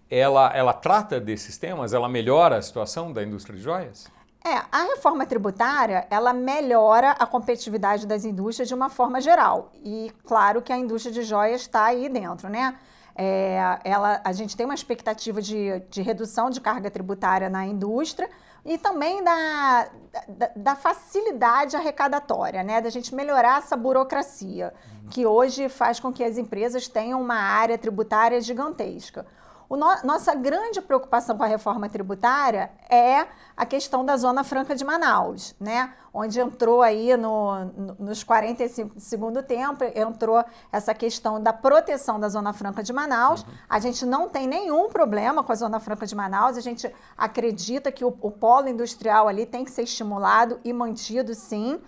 ela, 0.10 0.52
ela 0.56 0.74
trata 0.74 1.20
desses 1.20 1.58
temas? 1.58 1.94
Ela 1.94 2.08
melhora 2.08 2.58
a 2.58 2.62
situação 2.62 3.12
da 3.12 3.24
indústria 3.24 3.56
de 3.56 3.62
joias? 3.62 4.10
É, 4.46 4.64
a 4.72 4.84
reforma 4.84 5.26
tributária, 5.26 6.08
ela 6.10 6.32
melhora 6.32 7.12
a 7.12 7.26
competitividade 7.26 8.08
das 8.08 8.24
indústrias 8.24 8.70
de 8.70 8.74
uma 8.74 8.90
forma 8.90 9.20
geral. 9.20 9.72
E 9.84 10.12
claro 10.26 10.62
que 10.62 10.72
a 10.72 10.78
indústria 10.78 11.14
de 11.14 11.24
joias 11.24 11.62
está 11.62 11.86
aí 11.86 12.08
dentro, 12.08 12.48
né? 12.48 12.78
É, 13.14 13.80
ela, 13.84 14.22
a 14.24 14.32
gente 14.32 14.56
tem 14.56 14.66
uma 14.66 14.76
expectativa 14.76 15.42
de, 15.42 15.82
de 15.90 16.02
redução 16.02 16.50
de 16.50 16.62
carga 16.62 16.90
tributária 16.90 17.50
na 17.50 17.66
indústria 17.66 18.30
e 18.64 18.78
também 18.78 19.24
da, 19.24 19.90
da, 20.30 20.52
da, 20.56 20.76
facilidade 20.76 21.76
arrecadatória, 21.76 22.64
né? 22.64 22.80
Da 22.80 22.90
gente 22.90 23.14
melhorar 23.16 23.58
essa 23.58 23.76
burocracia, 23.76 24.72
uhum. 25.04 25.10
que 25.10 25.26
hoje 25.26 25.68
faz 25.68 26.00
com 26.00 26.14
que 26.14 26.24
as 26.24 26.38
empresas 26.38 26.88
tenham 26.88 27.20
uma 27.20 27.38
área 27.38 27.78
tributária 27.78 28.40
gigantesca. 28.40 29.26
No, 29.70 29.86
nossa 30.04 30.34
grande 30.34 30.82
preocupação 30.82 31.38
com 31.38 31.44
a 31.44 31.48
reforma 31.48 31.90
tributária 31.90 32.72
é 32.90 33.28
a 33.56 33.66
questão 33.66 34.06
da 34.06 34.16
Zona 34.16 34.44
Franca 34.44 34.76
de 34.76 34.86
Manaus, 34.86 35.54
né? 35.60 35.94
Onde 36.14 36.40
entrou 36.40 36.82
aí 36.82 37.16
no, 37.18 37.66
no, 37.66 37.96
nos 38.00 38.24
45 38.24 38.96
do 38.96 39.02
segundo 39.02 39.44
tempo, 39.44 39.84
entrou 39.96 40.44
essa 40.72 40.94
questão 40.94 41.42
da 41.42 41.52
proteção 41.52 42.20
da 42.20 42.30
Zona 42.30 42.54
Franca 42.54 42.82
de 42.82 42.94
Manaus. 42.94 43.42
Uhum. 43.42 43.50
A 43.70 43.80
gente 43.80 44.06
não 44.06 44.30
tem 44.30 44.48
nenhum 44.48 44.90
problema 44.90 45.44
com 45.44 45.52
a 45.52 45.56
Zona 45.56 45.80
Franca 45.80 46.06
de 46.06 46.16
Manaus, 46.16 46.58
a 46.58 46.62
gente 46.62 46.90
acredita 47.18 47.92
que 47.92 48.06
o, 48.06 48.16
o 48.22 48.32
polo 48.32 48.70
industrial 48.70 49.28
ali 49.28 49.46
tem 49.46 49.66
que 49.66 49.72
ser 49.72 49.84
estimulado 49.84 50.60
e 50.64 50.72
mantido, 50.72 51.34
sim 51.34 51.82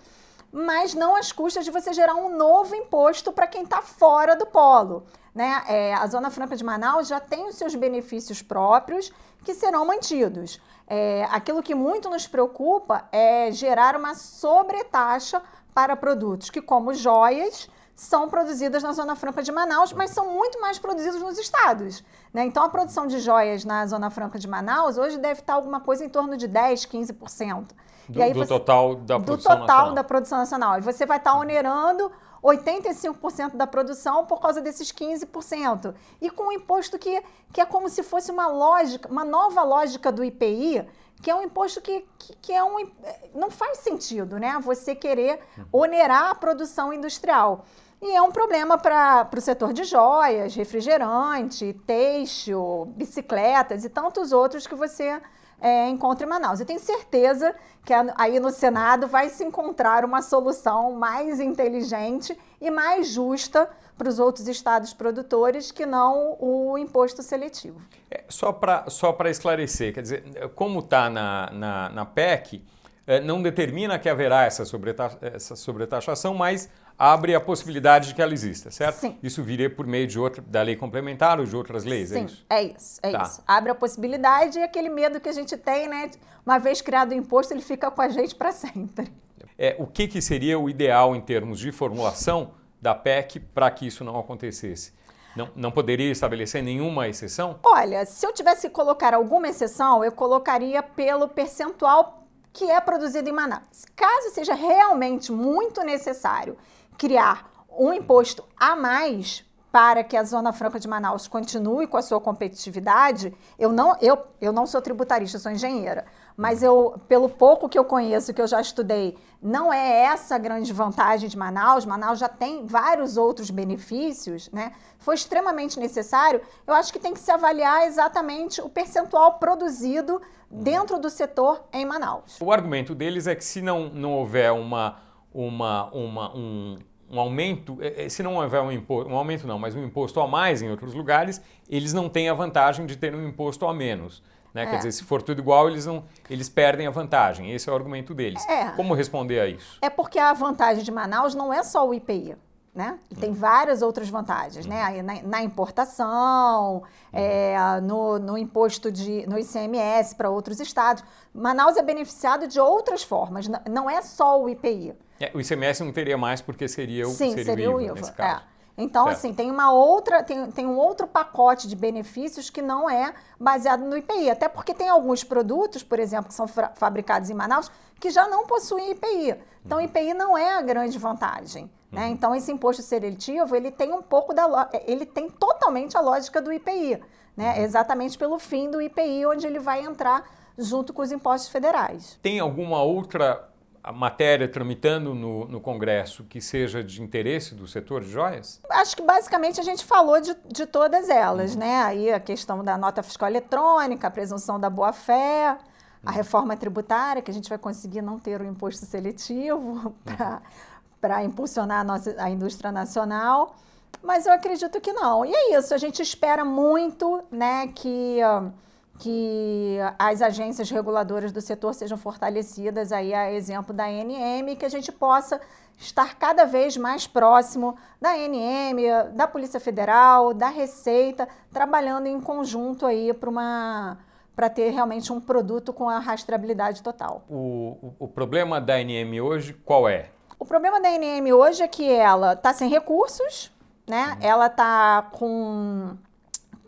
mas 0.52 0.94
não 0.94 1.14
às 1.14 1.30
custas 1.30 1.64
de 1.64 1.70
você 1.70 1.92
gerar 1.92 2.16
um 2.16 2.36
novo 2.36 2.74
imposto 2.74 3.32
para 3.32 3.46
quem 3.46 3.62
está 3.62 3.80
fora 3.82 4.34
do 4.34 4.46
polo. 4.46 5.04
Né? 5.34 5.62
É, 5.68 5.94
a 5.94 6.06
Zona 6.06 6.30
Franca 6.30 6.56
de 6.56 6.64
Manaus 6.64 7.08
já 7.08 7.20
tem 7.20 7.46
os 7.46 7.54
seus 7.54 7.74
benefícios 7.74 8.42
próprios 8.42 9.12
que 9.44 9.54
serão 9.54 9.84
mantidos. 9.86 10.60
É, 10.86 11.26
aquilo 11.30 11.62
que 11.62 11.74
muito 11.74 12.10
nos 12.10 12.26
preocupa 12.26 13.08
é 13.12 13.50
gerar 13.52 13.96
uma 13.96 14.14
sobretaxa 14.14 15.40
para 15.72 15.94
produtos 15.96 16.50
que, 16.50 16.60
como 16.60 16.92
joias, 16.92 17.70
são 17.94 18.28
produzidas 18.28 18.82
na 18.82 18.92
Zona 18.92 19.14
Franca 19.14 19.42
de 19.42 19.52
Manaus, 19.52 19.92
mas 19.92 20.10
são 20.10 20.32
muito 20.32 20.58
mais 20.60 20.78
produzidos 20.78 21.20
nos 21.20 21.38
estados. 21.38 22.02
Né? 22.32 22.46
Então, 22.46 22.64
a 22.64 22.68
produção 22.68 23.06
de 23.06 23.20
joias 23.20 23.64
na 23.64 23.86
Zona 23.86 24.08
Franca 24.08 24.38
de 24.38 24.48
Manaus 24.48 24.96
hoje 24.96 25.18
deve 25.18 25.40
estar 25.40 25.52
alguma 25.52 25.80
coisa 25.80 26.04
em 26.04 26.08
torno 26.08 26.36
de 26.36 26.48
10, 26.48 26.86
15%. 26.86 27.66
Do, 28.08 28.18
e 28.18 28.22
aí 28.22 28.32
do 28.32 28.38
você, 28.38 28.48
total 28.48 28.96
da 28.96 29.18
do 29.18 29.24
produção 29.24 29.52
total 29.52 29.66
nacional. 29.66 29.94
da 29.94 30.04
produção 30.04 30.38
nacional. 30.38 30.78
E 30.78 30.80
você 30.80 31.04
vai 31.04 31.18
estar 31.18 31.34
onerando 31.34 32.10
85% 32.42 33.56
da 33.56 33.66
produção 33.66 34.24
por 34.26 34.40
causa 34.40 34.60
desses 34.60 34.92
15%. 34.92 35.94
E 36.20 36.30
com 36.30 36.48
um 36.48 36.52
imposto 36.52 36.98
que, 36.98 37.22
que 37.52 37.60
é 37.60 37.64
como 37.64 37.88
se 37.88 38.02
fosse 38.02 38.30
uma 38.30 38.46
lógica, 38.48 39.08
uma 39.08 39.24
nova 39.24 39.62
lógica 39.62 40.10
do 40.10 40.24
IPI, 40.24 40.86
que 41.22 41.30
é 41.30 41.34
um 41.34 41.42
imposto 41.42 41.80
que, 41.80 42.04
que, 42.18 42.36
que 42.36 42.52
é 42.52 42.64
um. 42.64 42.90
não 43.34 43.50
faz 43.50 43.78
sentido, 43.78 44.38
né? 44.38 44.58
Você 44.62 44.94
querer 44.94 45.40
onerar 45.70 46.30
a 46.30 46.34
produção 46.34 46.92
industrial. 46.92 47.64
E 48.02 48.16
é 48.16 48.22
um 48.22 48.32
problema 48.32 48.78
para 48.78 49.28
o 49.36 49.40
setor 49.42 49.74
de 49.74 49.84
joias, 49.84 50.54
refrigerante, 50.54 51.74
têxtil, 51.86 52.90
bicicletas 52.96 53.84
e 53.84 53.90
tantos 53.90 54.32
outros 54.32 54.66
que 54.66 54.74
você 54.74 55.20
é, 55.60 55.88
encontra 55.88 56.26
em 56.26 56.28
Manaus. 56.28 56.60
Eu 56.60 56.66
tenho 56.66 56.80
certeza 56.80 57.54
que 57.84 57.92
aí 58.16 58.40
no 58.40 58.50
Senado 58.50 59.06
vai 59.06 59.28
se 59.28 59.44
encontrar 59.44 60.04
uma 60.04 60.22
solução 60.22 60.92
mais 60.92 61.40
inteligente 61.40 62.38
e 62.60 62.70
mais 62.70 63.08
justa 63.08 63.68
para 63.96 64.08
os 64.08 64.18
outros 64.18 64.48
estados 64.48 64.94
produtores 64.94 65.70
que 65.70 65.84
não 65.84 66.36
o 66.40 66.78
imposto 66.78 67.22
seletivo. 67.22 67.80
É, 68.10 68.24
só 68.28 68.52
para 68.52 68.88
só 68.88 69.16
esclarecer, 69.26 69.92
quer 69.92 70.02
dizer, 70.02 70.24
como 70.54 70.78
está 70.78 71.10
na, 71.10 71.50
na, 71.52 71.88
na 71.90 72.06
PEC, 72.06 72.62
é, 73.06 73.20
não 73.20 73.42
determina 73.42 73.98
que 73.98 74.08
haverá 74.08 74.44
essa, 74.44 74.64
sobreta 74.64 75.18
essa 75.20 75.56
sobretaxação, 75.56 76.32
mas 76.32 76.70
abre 77.00 77.34
a 77.34 77.40
possibilidade 77.40 78.08
de 78.08 78.14
que 78.14 78.20
ela 78.20 78.34
exista, 78.34 78.70
certo? 78.70 78.96
Sim. 78.96 79.18
Isso 79.22 79.42
viria 79.42 79.70
por 79.70 79.86
meio 79.86 80.06
de 80.06 80.18
outra, 80.18 80.44
da 80.46 80.60
lei 80.60 80.76
complementar 80.76 81.40
ou 81.40 81.46
de 81.46 81.56
outras 81.56 81.82
leis, 81.82 82.12
é 82.12 82.14
Sim, 82.14 82.20
é 82.20 82.26
isso? 82.26 82.44
é 82.50 82.62
isso, 82.62 83.00
é 83.02 83.10
tá. 83.10 83.22
isso. 83.22 83.42
Abre 83.46 83.70
a 83.70 83.74
possibilidade 83.74 84.58
e 84.58 84.62
aquele 84.62 84.90
medo 84.90 85.18
que 85.18 85.28
a 85.30 85.32
gente 85.32 85.56
tem, 85.56 85.88
né? 85.88 86.10
Uma 86.44 86.58
vez 86.58 86.82
criado 86.82 87.12
o 87.12 87.14
imposto, 87.14 87.54
ele 87.54 87.62
fica 87.62 87.90
com 87.90 88.02
a 88.02 88.10
gente 88.10 88.34
para 88.34 88.52
sempre. 88.52 89.10
É, 89.56 89.74
o 89.78 89.86
que, 89.86 90.06
que 90.06 90.20
seria 90.20 90.58
o 90.58 90.68
ideal 90.68 91.16
em 91.16 91.22
termos 91.22 91.58
de 91.58 91.72
formulação 91.72 92.52
da 92.82 92.94
PEC 92.94 93.40
para 93.40 93.70
que 93.70 93.86
isso 93.86 94.04
não 94.04 94.18
acontecesse? 94.18 94.92
Não, 95.34 95.48
não 95.56 95.70
poderia 95.70 96.12
estabelecer 96.12 96.62
nenhuma 96.62 97.08
exceção? 97.08 97.58
Olha, 97.62 98.04
se 98.04 98.26
eu 98.26 98.32
tivesse 98.34 98.68
que 98.68 98.74
colocar 98.74 99.14
alguma 99.14 99.48
exceção, 99.48 100.04
eu 100.04 100.12
colocaria 100.12 100.82
pelo 100.82 101.28
percentual 101.28 102.26
que 102.52 102.64
é 102.70 102.80
produzido 102.80 103.28
em 103.28 103.32
Manaus. 103.32 103.86
Caso 103.96 104.30
seja 104.34 104.54
realmente 104.54 105.30
muito 105.30 105.82
necessário 105.82 106.58
criar 107.00 107.50
um 107.70 107.94
imposto 107.94 108.44
a 108.58 108.76
mais 108.76 109.42
para 109.72 110.04
que 110.04 110.18
a 110.18 110.22
Zona 110.22 110.52
Franca 110.52 110.78
de 110.78 110.86
Manaus 110.86 111.26
continue 111.26 111.86
com 111.86 111.96
a 111.96 112.02
sua 112.02 112.20
competitividade, 112.20 113.34
eu 113.58 113.72
não, 113.72 113.96
eu, 114.02 114.18
eu 114.38 114.52
não 114.52 114.66
sou 114.66 114.82
tributarista, 114.82 115.38
sou 115.38 115.50
engenheira, 115.50 116.04
mas 116.36 116.62
eu, 116.62 117.00
pelo 117.08 117.26
pouco 117.26 117.70
que 117.70 117.78
eu 117.78 117.84
conheço, 117.84 118.34
que 118.34 118.42
eu 118.42 118.46
já 118.46 118.60
estudei, 118.60 119.16
não 119.40 119.72
é 119.72 120.02
essa 120.02 120.34
a 120.34 120.38
grande 120.38 120.74
vantagem 120.74 121.26
de 121.26 121.38
Manaus. 121.38 121.86
Manaus 121.86 122.18
já 122.18 122.28
tem 122.28 122.66
vários 122.66 123.16
outros 123.16 123.48
benefícios, 123.48 124.50
né? 124.50 124.72
Foi 124.98 125.14
extremamente 125.14 125.80
necessário. 125.80 126.42
Eu 126.66 126.74
acho 126.74 126.92
que 126.92 126.98
tem 126.98 127.14
que 127.14 127.20
se 127.20 127.30
avaliar 127.30 127.86
exatamente 127.86 128.60
o 128.60 128.68
percentual 128.68 129.38
produzido 129.38 130.20
dentro 130.50 130.98
do 130.98 131.08
setor 131.08 131.62
em 131.72 131.86
Manaus. 131.86 132.38
O 132.42 132.52
argumento 132.52 132.94
deles 132.94 133.26
é 133.26 133.34
que 133.34 133.44
se 133.44 133.62
não, 133.62 133.88
não 133.88 134.12
houver 134.12 134.52
uma, 134.52 134.98
uma, 135.32 135.90
uma, 135.90 136.36
um, 136.36 136.78
um 137.10 137.18
aumento, 137.18 137.76
é, 137.80 138.04
é, 138.04 138.08
se 138.08 138.22
não 138.22 138.36
houver 138.36 138.62
um 138.62 138.70
imposto, 138.70 139.10
um 139.10 139.16
aumento 139.16 139.46
não, 139.46 139.58
mas 139.58 139.74
um 139.74 139.84
imposto 139.84 140.20
a 140.20 140.28
mais 140.28 140.62
em 140.62 140.70
outros 140.70 140.94
lugares, 140.94 141.42
eles 141.68 141.92
não 141.92 142.08
têm 142.08 142.28
a 142.28 142.34
vantagem 142.34 142.86
de 142.86 142.96
ter 142.96 143.14
um 143.14 143.26
imposto 143.26 143.66
a 143.66 143.74
menos. 143.74 144.22
Né? 144.54 144.62
É. 144.62 144.66
Quer 144.66 144.76
dizer, 144.78 144.92
se 144.92 145.04
for 145.04 145.20
tudo 145.22 145.40
igual, 145.40 145.68
eles, 145.68 145.86
não, 145.86 146.04
eles 146.28 146.48
perdem 146.48 146.86
a 146.86 146.90
vantagem. 146.90 147.50
Esse 147.50 147.68
é 147.68 147.72
o 147.72 147.74
argumento 147.74 148.14
deles. 148.14 148.46
É. 148.48 148.70
Como 148.70 148.94
responder 148.94 149.40
a 149.40 149.48
isso? 149.48 149.78
É 149.82 149.90
porque 149.90 150.18
a 150.18 150.32
vantagem 150.32 150.84
de 150.84 150.90
Manaus 150.90 151.34
não 151.34 151.52
é 151.52 151.62
só 151.62 151.88
o 151.88 151.92
IPI. 151.92 152.36
Né? 152.72 153.00
Tem 153.18 153.32
várias 153.32 153.82
outras 153.82 154.08
vantagens, 154.08 154.64
né? 154.64 155.02
Na, 155.02 155.22
na 155.22 155.42
importação, 155.42 156.84
é, 157.12 157.56
no, 157.82 158.16
no, 158.20 158.38
imposto 158.38 158.92
de, 158.92 159.26
no 159.26 159.36
ICMS 159.36 160.14
para 160.14 160.30
outros 160.30 160.60
estados. 160.60 161.02
Manaus 161.34 161.76
é 161.76 161.82
beneficiado 161.82 162.46
de 162.46 162.60
outras 162.60 163.02
formas, 163.02 163.48
não 163.68 163.90
é 163.90 164.00
só 164.02 164.40
o 164.40 164.48
IPI. 164.48 164.94
É, 165.20 165.30
o 165.34 165.40
ICMS 165.40 165.84
não 165.84 165.92
teria 165.92 166.16
mais 166.16 166.40
porque 166.40 166.66
seria 166.66 167.06
o, 167.06 167.10
Sim, 167.10 167.30
seria 167.30 167.44
seria 167.44 167.70
o 167.70 167.80
IVA, 167.80 167.94
nesse 167.94 168.12
caso. 168.12 168.42
É. 168.42 168.50
Então, 168.78 169.04
certo. 169.04 169.18
assim, 169.18 169.34
tem 169.34 169.50
uma 169.50 169.70
outra, 169.70 170.22
tem, 170.22 170.50
tem 170.50 170.66
um 170.66 170.78
outro 170.78 171.06
pacote 171.06 171.68
de 171.68 171.76
benefícios 171.76 172.48
que 172.48 172.62
não 172.62 172.88
é 172.88 173.12
baseado 173.38 173.82
no 173.82 173.94
IPI. 173.94 174.30
Até 174.30 174.48
porque 174.48 174.72
tem 174.72 174.88
alguns 174.88 175.22
produtos, 175.22 175.82
por 175.82 175.98
exemplo, 175.98 176.28
que 176.28 176.34
são 176.34 176.48
fabricados 176.48 177.28
em 177.28 177.34
Manaus, 177.34 177.70
que 178.00 178.08
já 178.08 178.26
não 178.26 178.46
possuem 178.46 178.92
IPI. 178.92 179.36
Então, 179.66 179.76
o 179.76 179.80
uhum. 179.82 179.86
IPI 179.86 180.14
não 180.14 180.38
é 180.38 180.56
a 180.56 180.62
grande 180.62 180.98
vantagem. 180.98 181.70
Né? 181.92 182.06
Uhum. 182.06 182.12
Então, 182.12 182.34
esse 182.34 182.50
imposto 182.50 182.82
seletivo, 182.82 183.54
ele 183.54 183.70
tem 183.70 183.92
um 183.92 184.00
pouco 184.00 184.32
da... 184.32 184.70
Ele 184.86 185.04
tem 185.04 185.28
totalmente 185.28 185.98
a 185.98 186.00
lógica 186.00 186.40
do 186.40 186.50
IPI. 186.50 187.02
Né? 187.36 187.56
Uhum. 187.56 187.64
Exatamente 187.64 188.16
pelo 188.16 188.38
fim 188.38 188.70
do 188.70 188.80
IPI, 188.80 189.26
onde 189.26 189.46
ele 189.46 189.58
vai 189.58 189.84
entrar 189.84 190.24
junto 190.56 190.94
com 190.94 191.02
os 191.02 191.12
impostos 191.12 191.50
federais. 191.50 192.18
Tem 192.22 192.40
alguma 192.40 192.82
outra 192.82 193.49
a 193.90 193.92
matéria 193.92 194.48
tramitando 194.48 195.12
no, 195.14 195.46
no, 195.46 195.60
Congresso 195.60 196.22
que 196.24 196.40
seja 196.40 196.82
de 196.82 197.02
interesse 197.02 197.56
do 197.56 197.66
setor 197.66 198.02
de 198.02 198.10
joias? 198.10 198.60
Acho 198.70 198.96
que 198.96 199.02
basicamente 199.02 199.58
a 199.58 199.64
gente 199.64 199.84
falou 199.84 200.20
de, 200.20 200.34
de 200.46 200.64
todas 200.64 201.08
elas, 201.08 201.54
uhum. 201.54 201.60
né? 201.60 201.82
Aí 201.82 202.12
a 202.12 202.20
questão 202.20 202.62
da 202.62 202.78
nota 202.78 203.02
fiscal 203.02 203.28
eletrônica, 203.28 204.06
a 204.06 204.10
presunção 204.10 204.60
da 204.60 204.70
boa-fé, 204.70 205.48
a 205.48 206.10
uhum. 206.10 206.16
reforma 206.16 206.56
tributária, 206.56 207.20
que 207.20 207.30
a 207.30 207.34
gente 207.34 207.48
vai 207.48 207.58
conseguir 207.58 208.00
não 208.00 208.18
ter 208.18 208.40
o 208.40 208.44
imposto 208.44 208.86
seletivo 208.86 209.92
para 211.00 211.18
uhum. 211.18 211.24
impulsionar 211.24 211.80
a, 211.80 211.84
nossa, 211.84 212.14
a 212.16 212.30
indústria 212.30 212.70
nacional. 212.70 213.56
Mas 214.00 214.24
eu 214.24 214.32
acredito 214.32 214.80
que 214.80 214.92
não. 214.92 215.24
E 215.24 215.34
é 215.34 215.58
isso, 215.58 215.74
a 215.74 215.78
gente 215.78 216.00
espera 216.00 216.44
muito 216.44 217.24
né, 217.30 217.66
que. 217.74 218.18
Uh, 218.22 218.52
que 219.00 219.78
as 219.98 220.20
agências 220.20 220.70
reguladoras 220.70 221.32
do 221.32 221.40
setor 221.40 221.72
sejam 221.72 221.96
fortalecidas, 221.96 222.92
aí 222.92 223.14
a 223.14 223.32
exemplo 223.32 223.72
da 223.72 223.86
ANM, 223.86 224.54
que 224.56 224.64
a 224.64 224.68
gente 224.68 224.92
possa 224.92 225.40
estar 225.78 226.16
cada 226.16 226.44
vez 226.44 226.76
mais 226.76 227.06
próximo 227.06 227.76
da 227.98 228.10
ANM, 228.10 228.76
da 229.14 229.26
Polícia 229.26 229.58
Federal, 229.58 230.34
da 230.34 230.48
Receita, 230.48 231.26
trabalhando 231.50 232.06
em 232.06 232.20
conjunto 232.20 232.84
aí 232.84 233.12
para 233.14 233.30
uma 233.30 233.98
para 234.36 234.48
ter 234.48 234.70
realmente 234.70 235.12
um 235.12 235.20
produto 235.20 235.72
com 235.72 235.88
a 235.88 235.98
rastreabilidade 235.98 236.82
total. 236.82 237.24
O, 237.28 237.76
o, 237.82 238.04
o 238.04 238.08
problema 238.08 238.60
da 238.60 238.74
ANM 238.74 239.20
hoje 239.20 239.54
qual 239.64 239.88
é? 239.88 240.10
O 240.38 240.44
problema 240.44 240.80
da 240.80 240.88
ANM 240.88 241.32
hoje 241.32 241.62
é 241.62 241.68
que 241.68 241.90
ela 241.90 242.34
está 242.34 242.52
sem 242.52 242.68
recursos, 242.68 243.50
né? 243.86 244.12
Uhum. 244.12 244.28
Ela 244.28 244.46
está 244.46 245.08
com 245.12 245.96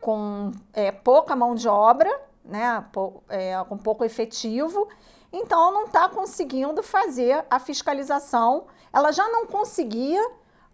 com 0.02 0.50
é, 0.74 0.90
pouca 0.90 1.34
mão 1.36 1.54
de 1.54 1.68
obra, 1.68 2.10
né, 2.44 2.84
é, 3.28 3.54
com 3.68 3.78
pouco 3.78 4.04
efetivo, 4.04 4.88
então 5.32 5.72
não 5.72 5.84
está 5.84 6.08
conseguindo 6.08 6.82
fazer 6.82 7.44
a 7.48 7.60
fiscalização. 7.60 8.64
Ela 8.92 9.12
já 9.12 9.28
não 9.28 9.46
conseguia 9.46 10.20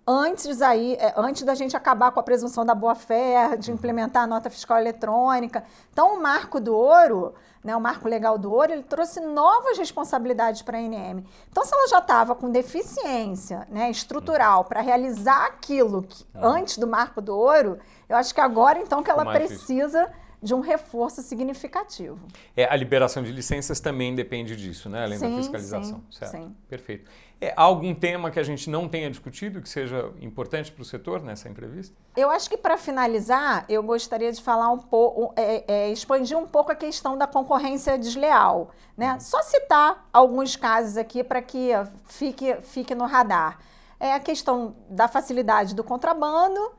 antes 0.07 0.63
aí, 0.63 0.95
é, 0.95 1.13
antes 1.15 1.43
da 1.43 1.55
gente 1.55 1.77
acabar 1.77 2.11
com 2.11 2.19
a 2.19 2.23
presunção 2.23 2.65
da 2.65 2.75
boa-fé, 2.75 3.55
de 3.59 3.71
implementar 3.71 4.25
a 4.25 4.27
nota 4.27 4.49
fiscal 4.49 4.79
eletrônica. 4.79 5.63
Então, 5.93 6.15
o 6.15 6.23
marco 6.23 6.59
do 6.59 6.75
ouro, 6.75 7.35
né, 7.69 7.77
o 7.77 7.81
marco 7.81 8.09
legal 8.09 8.39
do 8.39 8.51
ouro, 8.51 8.73
ele 8.73 8.83
trouxe 8.83 9.21
novas 9.21 9.77
responsabilidades 9.77 10.63
para 10.63 10.79
a 10.79 10.81
ANM. 10.81 11.23
Então, 11.51 11.63
se 11.67 11.75
ela 11.75 11.87
já 11.87 11.99
estava 11.99 12.35
com 12.35 12.51
deficiência 12.51 13.69
né, 13.71 13.91
estrutural 13.91 14.65
para 14.65 14.81
realizar 14.81 15.45
aquilo 15.45 16.03
que, 16.03 16.25
antes 16.35 16.79
do 16.79 16.87
marco 16.87 17.21
do 17.21 17.37
ouro, 17.37 17.79
eu 18.09 18.17
acho 18.17 18.35
que 18.35 18.41
agora, 18.41 18.79
então, 18.79 19.03
que 19.03 19.11
ela 19.11 19.23
precisa 19.31 20.11
de 20.43 20.55
um 20.55 20.61
reforço 20.61 21.21
significativo. 21.21 22.19
É, 22.57 22.65
a 22.65 22.75
liberação 22.75 23.23
de 23.23 23.33
licenças 23.33 23.81
também 23.81 24.15
depende 24.15 24.57
disso, 24.57 24.89
né? 24.89 25.05
Além 25.05 25.19
sim, 25.19 25.31
da 25.31 25.37
fiscalização. 25.37 25.99
Sim, 26.11 26.19
certo. 26.19 26.31
sim. 26.31 26.57
Perfeito. 26.69 27.11
É, 27.41 27.55
há 27.57 27.63
algum 27.63 27.95
tema 27.95 28.33
que 28.33 28.41
a 28.41 28.43
gente 28.43 28.69
não 28.69 28.89
tenha 28.89 29.09
discutido 29.09 29.63
que 29.63 29.69
seja 29.69 30.13
importante 30.21 30.73
para 30.73 30.83
o 30.83 30.85
setor 30.85 31.23
nessa 31.23 31.49
entrevista? 31.49 31.97
Eu 32.17 32.31
acho 32.31 32.51
que 32.51 32.57
para 32.57 32.77
finalizar, 32.77 33.65
eu 33.69 33.81
gostaria 33.83 34.33
de 34.33 34.43
falar 34.43 34.71
um 34.71 34.79
pouco, 34.79 35.33
é, 35.37 35.65
é, 35.69 35.93
expandir 35.93 36.37
um 36.37 36.47
pouco 36.47 36.73
a 36.73 36.75
questão 36.75 37.17
da 37.17 37.29
concorrência 37.29 37.97
desleal. 37.97 38.71
Né? 38.97 39.13
Uhum. 39.13 39.21
Só 39.21 39.41
citar 39.43 40.09
alguns 40.13 40.57
casos 40.57 40.97
aqui 40.97 41.23
para 41.23 41.41
que 41.41 41.71
fique, 42.07 42.57
fique 42.63 42.95
no 42.95 43.07
radar. 43.07 43.61
É 44.01 44.15
a 44.15 44.21
questão 44.21 44.75
da 44.91 45.07
facilidade 45.07 45.77
do 45.77 45.85
contrabando, 45.85 46.73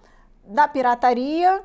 da 0.43 0.67
pirataria 0.67 1.63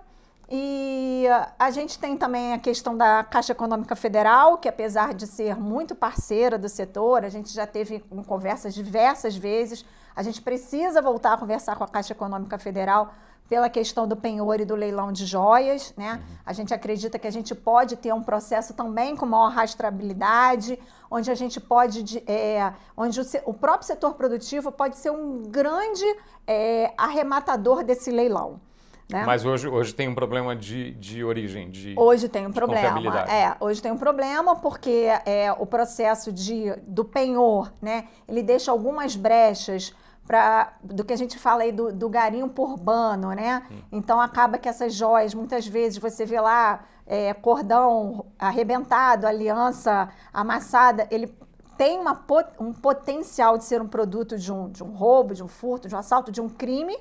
e 0.51 1.25
a 1.59 1.71
gente 1.71 1.99
tem 1.99 2.17
também 2.17 2.53
a 2.53 2.59
questão 2.59 2.97
da 2.97 3.25
Caixa 3.25 3.53
Econômica 3.53 3.97
Federal, 3.97 4.59
que 4.59 4.69
apesar 4.69 5.15
de 5.15 5.27
ser 5.27 5.59
muito 5.59 5.95
parceira 5.95 6.59
do 6.59 6.69
setor, 6.69 7.25
a 7.25 7.29
gente 7.29 7.53
já 7.53 7.67
teve 7.67 8.01
conversas 8.27 8.75
diversas 8.75 9.37
vezes. 9.37 9.85
A 10.15 10.23
gente 10.23 10.43
precisa 10.43 11.01
voltar 11.01 11.33
a 11.35 11.37
conversar 11.39 11.77
com 11.77 11.85
a 11.85 11.89
Caixa 11.89 12.13
Econômica 12.13 12.59
Federal 12.59 13.13
pela 13.49 13.69
questão 13.69 14.09
do 14.09 14.17
penhor 14.17 14.61
e 14.61 14.65
do 14.65 14.75
leilão 14.75 15.13
de 15.13 15.27
joias, 15.27 15.93
né? 15.97 16.15
Uhum. 16.15 16.37
A 16.47 16.53
gente 16.53 16.73
acredita 16.73 17.19
que 17.19 17.27
a 17.27 17.31
gente 17.31 17.55
pode 17.55 17.97
ter 17.97 18.13
um 18.13 18.23
processo 18.23 18.73
também 18.73 19.15
com 19.15 19.27
maior 19.27 19.51
rastreabilidade, 19.51 20.79
onde 21.11 21.31
a 21.31 21.35
gente 21.35 21.61
pode, 21.61 22.23
é, 22.27 22.73
onde 22.97 23.21
o, 23.21 23.25
o, 23.45 23.53
próprio 23.53 23.87
setor 23.87 24.15
produtivo 24.15 24.73
pode 24.73 24.97
ser 24.97 25.11
um 25.11 25.43
grande 25.43 26.05
é, 26.47 26.93
arrematador 26.97 27.85
desse 27.85 28.11
leilão. 28.11 28.61
Né? 29.09 29.23
Mas 29.25 29.45
hoje, 29.45 29.69
hoje 29.69 29.95
tem 29.95 30.09
um 30.09 30.15
problema 30.15 30.57
de, 30.57 30.93
de 30.93 31.23
origem, 31.23 31.71
de 31.71 31.95
Hoje 31.97 32.29
tem 32.29 32.47
um 32.47 32.53
problema. 32.53 33.21
É, 33.31 33.55
hoje 33.61 33.83
tem 33.83 33.93
um 33.93 33.99
problema 33.99 34.57
porque 34.57 35.09
é, 35.27 35.53
o 35.53 35.67
processo 35.67 36.33
de, 36.33 36.75
do 36.87 37.05
penhor, 37.05 37.71
né? 37.83 38.09
Ele 38.27 38.43
deixa 38.43 38.71
algumas 38.71 39.15
brechas 39.15 39.95
para 40.27 40.73
do 40.83 41.05
que 41.05 41.13
a 41.13 41.17
gente 41.17 41.39
fala 41.39 41.65
aí 41.65 41.73
do, 41.73 41.93
do 41.93 42.09
garimpo 42.09 42.63
urbano, 42.63 43.33
né? 43.33 43.63
Hum. 43.71 43.83
Então 43.93 44.21
acaba 44.21 44.57
que 44.57 44.69
essas 44.69 44.95
joias, 44.95 45.35
muitas 45.35 45.67
vezes 45.67 45.99
você 45.99 46.25
vê 46.25 46.41
lá 46.41 46.85
é, 47.07 47.35
cordão 47.35 48.25
arrebentado, 48.39 49.27
aliança 49.27 50.09
amassada, 50.33 51.07
ele 51.11 51.35
tem 51.77 51.99
uma, 51.99 52.25
um 52.59 52.73
potencial 52.73 53.59
de 53.59 53.65
ser 53.65 53.83
um 53.83 53.89
produto 53.89 54.39
de 54.39 54.51
um, 54.53 54.71
de 54.71 54.83
um 54.83 54.93
roubo, 54.93 55.35
de 55.35 55.43
um 55.43 55.49
furto, 55.49 55.89
de 55.89 55.95
um 55.95 55.99
assalto, 55.99 56.33
de 56.33 56.41
um 56.41 56.49
crime, 56.49 56.97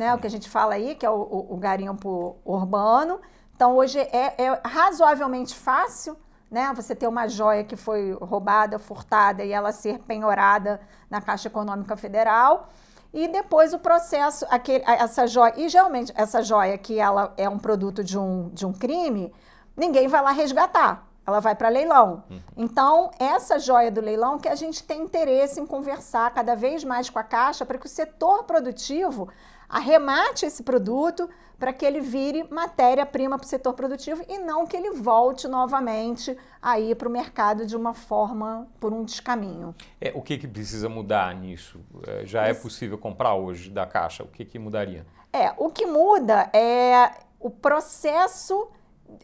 né? 0.00 0.14
O 0.14 0.18
que 0.18 0.26
a 0.26 0.30
gente 0.30 0.48
fala 0.48 0.72
aí, 0.72 0.94
que 0.94 1.04
é 1.04 1.10
o, 1.10 1.20
o, 1.20 1.54
o 1.54 1.56
garimpo 1.58 2.38
urbano. 2.42 3.20
Então, 3.54 3.76
hoje 3.76 3.98
é, 3.98 4.34
é, 4.42 4.60
razoavelmente 4.64 5.54
fácil, 5.54 6.16
né? 6.50 6.72
Você 6.74 6.94
ter 6.94 7.06
uma 7.06 7.28
joia 7.28 7.62
que 7.64 7.76
foi 7.76 8.12
roubada, 8.12 8.78
furtada 8.78 9.44
e 9.44 9.52
ela 9.52 9.72
ser 9.72 9.98
penhorada 9.98 10.80
na 11.10 11.20
Caixa 11.20 11.48
Econômica 11.48 11.98
Federal. 11.98 12.70
E 13.12 13.28
depois 13.28 13.74
o 13.74 13.78
processo, 13.78 14.46
aquele, 14.48 14.82
essa 14.86 15.26
joia, 15.26 15.52
e 15.58 15.68
geralmente 15.68 16.10
essa 16.16 16.42
joia 16.42 16.78
que 16.78 16.98
ela 16.98 17.34
é 17.36 17.46
um 17.46 17.58
produto 17.58 18.02
de 18.02 18.18
um, 18.18 18.48
de 18.54 18.64
um 18.64 18.72
crime, 18.72 19.30
ninguém 19.76 20.08
vai 20.08 20.22
lá 20.22 20.30
resgatar 20.30 21.10
ela 21.26 21.40
vai 21.40 21.54
para 21.54 21.68
leilão. 21.68 22.24
Uhum. 22.28 22.40
Então, 22.56 23.10
essa 23.18 23.58
joia 23.58 23.90
do 23.90 24.00
leilão 24.00 24.38
que 24.38 24.48
a 24.48 24.54
gente 24.54 24.82
tem 24.82 25.02
interesse 25.02 25.60
em 25.60 25.66
conversar 25.66 26.32
cada 26.32 26.54
vez 26.56 26.82
mais 26.82 27.08
com 27.08 27.18
a 27.18 27.22
Caixa 27.22 27.64
para 27.64 27.78
que 27.78 27.86
o 27.86 27.88
setor 27.88 28.44
produtivo 28.44 29.28
arremate 29.70 30.44
esse 30.44 30.62
produto 30.62 31.30
para 31.58 31.72
que 31.74 31.84
ele 31.84 32.00
vire 32.00 32.46
matéria-prima 32.50 33.38
para 33.38 33.44
o 33.44 33.48
setor 33.48 33.74
produtivo 33.74 34.24
e 34.28 34.38
não 34.38 34.66
que 34.66 34.74
ele 34.74 34.92
volte 34.92 35.46
novamente 35.46 36.36
aí 36.60 36.94
para 36.94 37.06
o 37.06 37.10
mercado 37.10 37.66
de 37.66 37.76
uma 37.76 37.92
forma, 37.92 38.66
por 38.80 38.94
um 38.94 39.04
descaminho. 39.04 39.74
É, 40.00 40.10
o 40.14 40.22
que, 40.22 40.38
que 40.38 40.48
precisa 40.48 40.88
mudar 40.88 41.34
nisso? 41.34 41.78
É, 42.06 42.24
já 42.24 42.46
é 42.46 42.54
possível 42.54 42.96
comprar 42.96 43.34
hoje 43.34 43.70
da 43.70 43.84
Caixa? 43.86 44.24
O 44.24 44.28
que, 44.28 44.44
que 44.44 44.58
mudaria? 44.58 45.06
É, 45.32 45.52
o 45.58 45.70
que 45.70 45.84
muda 45.84 46.50
é 46.54 47.12
o 47.38 47.50
processo 47.50 48.68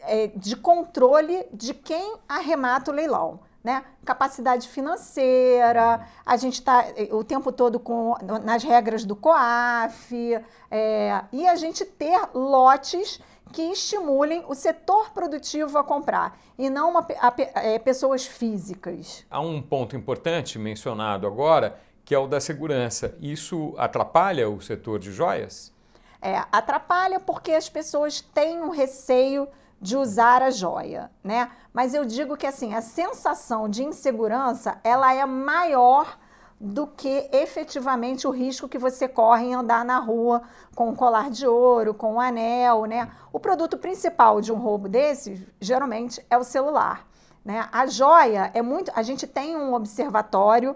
é, 0.01 0.27
de 0.27 0.55
controle 0.55 1.45
de 1.51 1.73
quem 1.73 2.17
arremata 2.29 2.91
o 2.91 2.93
leilão. 2.93 3.39
Né? 3.67 3.83
Capacidade 4.05 4.65
financeira, 4.65 6.07
a 6.25 6.37
gente 6.37 6.53
está 6.53 6.85
é, 6.95 7.09
o 7.11 7.21
tempo 7.21 7.51
todo 7.51 7.81
com, 7.81 8.15
nas 8.41 8.63
regras 8.63 9.03
do 9.03 9.13
COAF, 9.13 10.39
é, 10.71 11.21
e 11.33 11.45
a 11.45 11.53
gente 11.57 11.83
ter 11.83 12.17
lotes 12.33 13.19
que 13.51 13.61
estimulem 13.63 14.41
o 14.47 14.55
setor 14.55 15.11
produtivo 15.11 15.77
a 15.77 15.83
comprar 15.83 16.39
e 16.57 16.69
não 16.69 16.91
uma, 16.91 17.05
a, 17.19 17.27
a, 17.27 17.61
é, 17.61 17.77
pessoas 17.77 18.25
físicas. 18.25 19.25
Há 19.29 19.41
um 19.41 19.61
ponto 19.61 19.97
importante 19.97 20.57
mencionado 20.57 21.27
agora, 21.27 21.77
que 22.05 22.15
é 22.15 22.17
o 22.17 22.25
da 22.25 22.39
segurança. 22.39 23.17
Isso 23.19 23.75
atrapalha 23.77 24.49
o 24.49 24.61
setor 24.61 24.97
de 24.97 25.11
joias? 25.11 25.73
É, 26.21 26.37
atrapalha 26.53 27.19
porque 27.19 27.51
as 27.51 27.67
pessoas 27.67 28.21
têm 28.21 28.61
um 28.61 28.69
receio 28.69 29.45
de 29.81 29.95
usar 29.95 30.41
a 30.41 30.49
joia, 30.49 31.11
né? 31.23 31.51
Mas 31.71 31.93
eu 31.93 32.03
digo 32.05 32.35
que 32.35 32.47
assim, 32.47 32.73
a 32.73 32.81
sensação 32.81 33.69
de 33.69 33.83
insegurança, 33.83 34.79
ela 34.83 35.13
é 35.13 35.25
maior 35.25 36.17
do 36.59 36.87
que 36.87 37.29
efetivamente 37.31 38.27
o 38.27 38.31
risco 38.31 38.67
que 38.67 38.79
você 38.79 39.07
corre 39.07 39.45
em 39.45 39.53
andar 39.53 39.85
na 39.85 39.99
rua 39.99 40.41
com 40.73 40.89
um 40.89 40.95
colar 40.95 41.29
de 41.29 41.45
ouro, 41.45 41.93
com 41.93 42.15
um 42.15 42.19
anel, 42.19 42.85
né? 42.85 43.11
O 43.31 43.39
produto 43.39 43.77
principal 43.77 44.41
de 44.41 44.51
um 44.51 44.55
roubo 44.55 44.89
desse, 44.89 45.47
geralmente, 45.61 46.25
é 46.29 46.37
o 46.37 46.43
celular, 46.43 47.05
né? 47.45 47.69
A 47.71 47.85
joia 47.85 48.49
é 48.55 48.61
muito... 48.63 48.91
A 48.95 49.03
gente 49.03 49.27
tem 49.27 49.55
um 49.55 49.73
observatório 49.73 50.75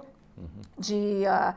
de... 0.77 1.23
Uh, 1.25 1.55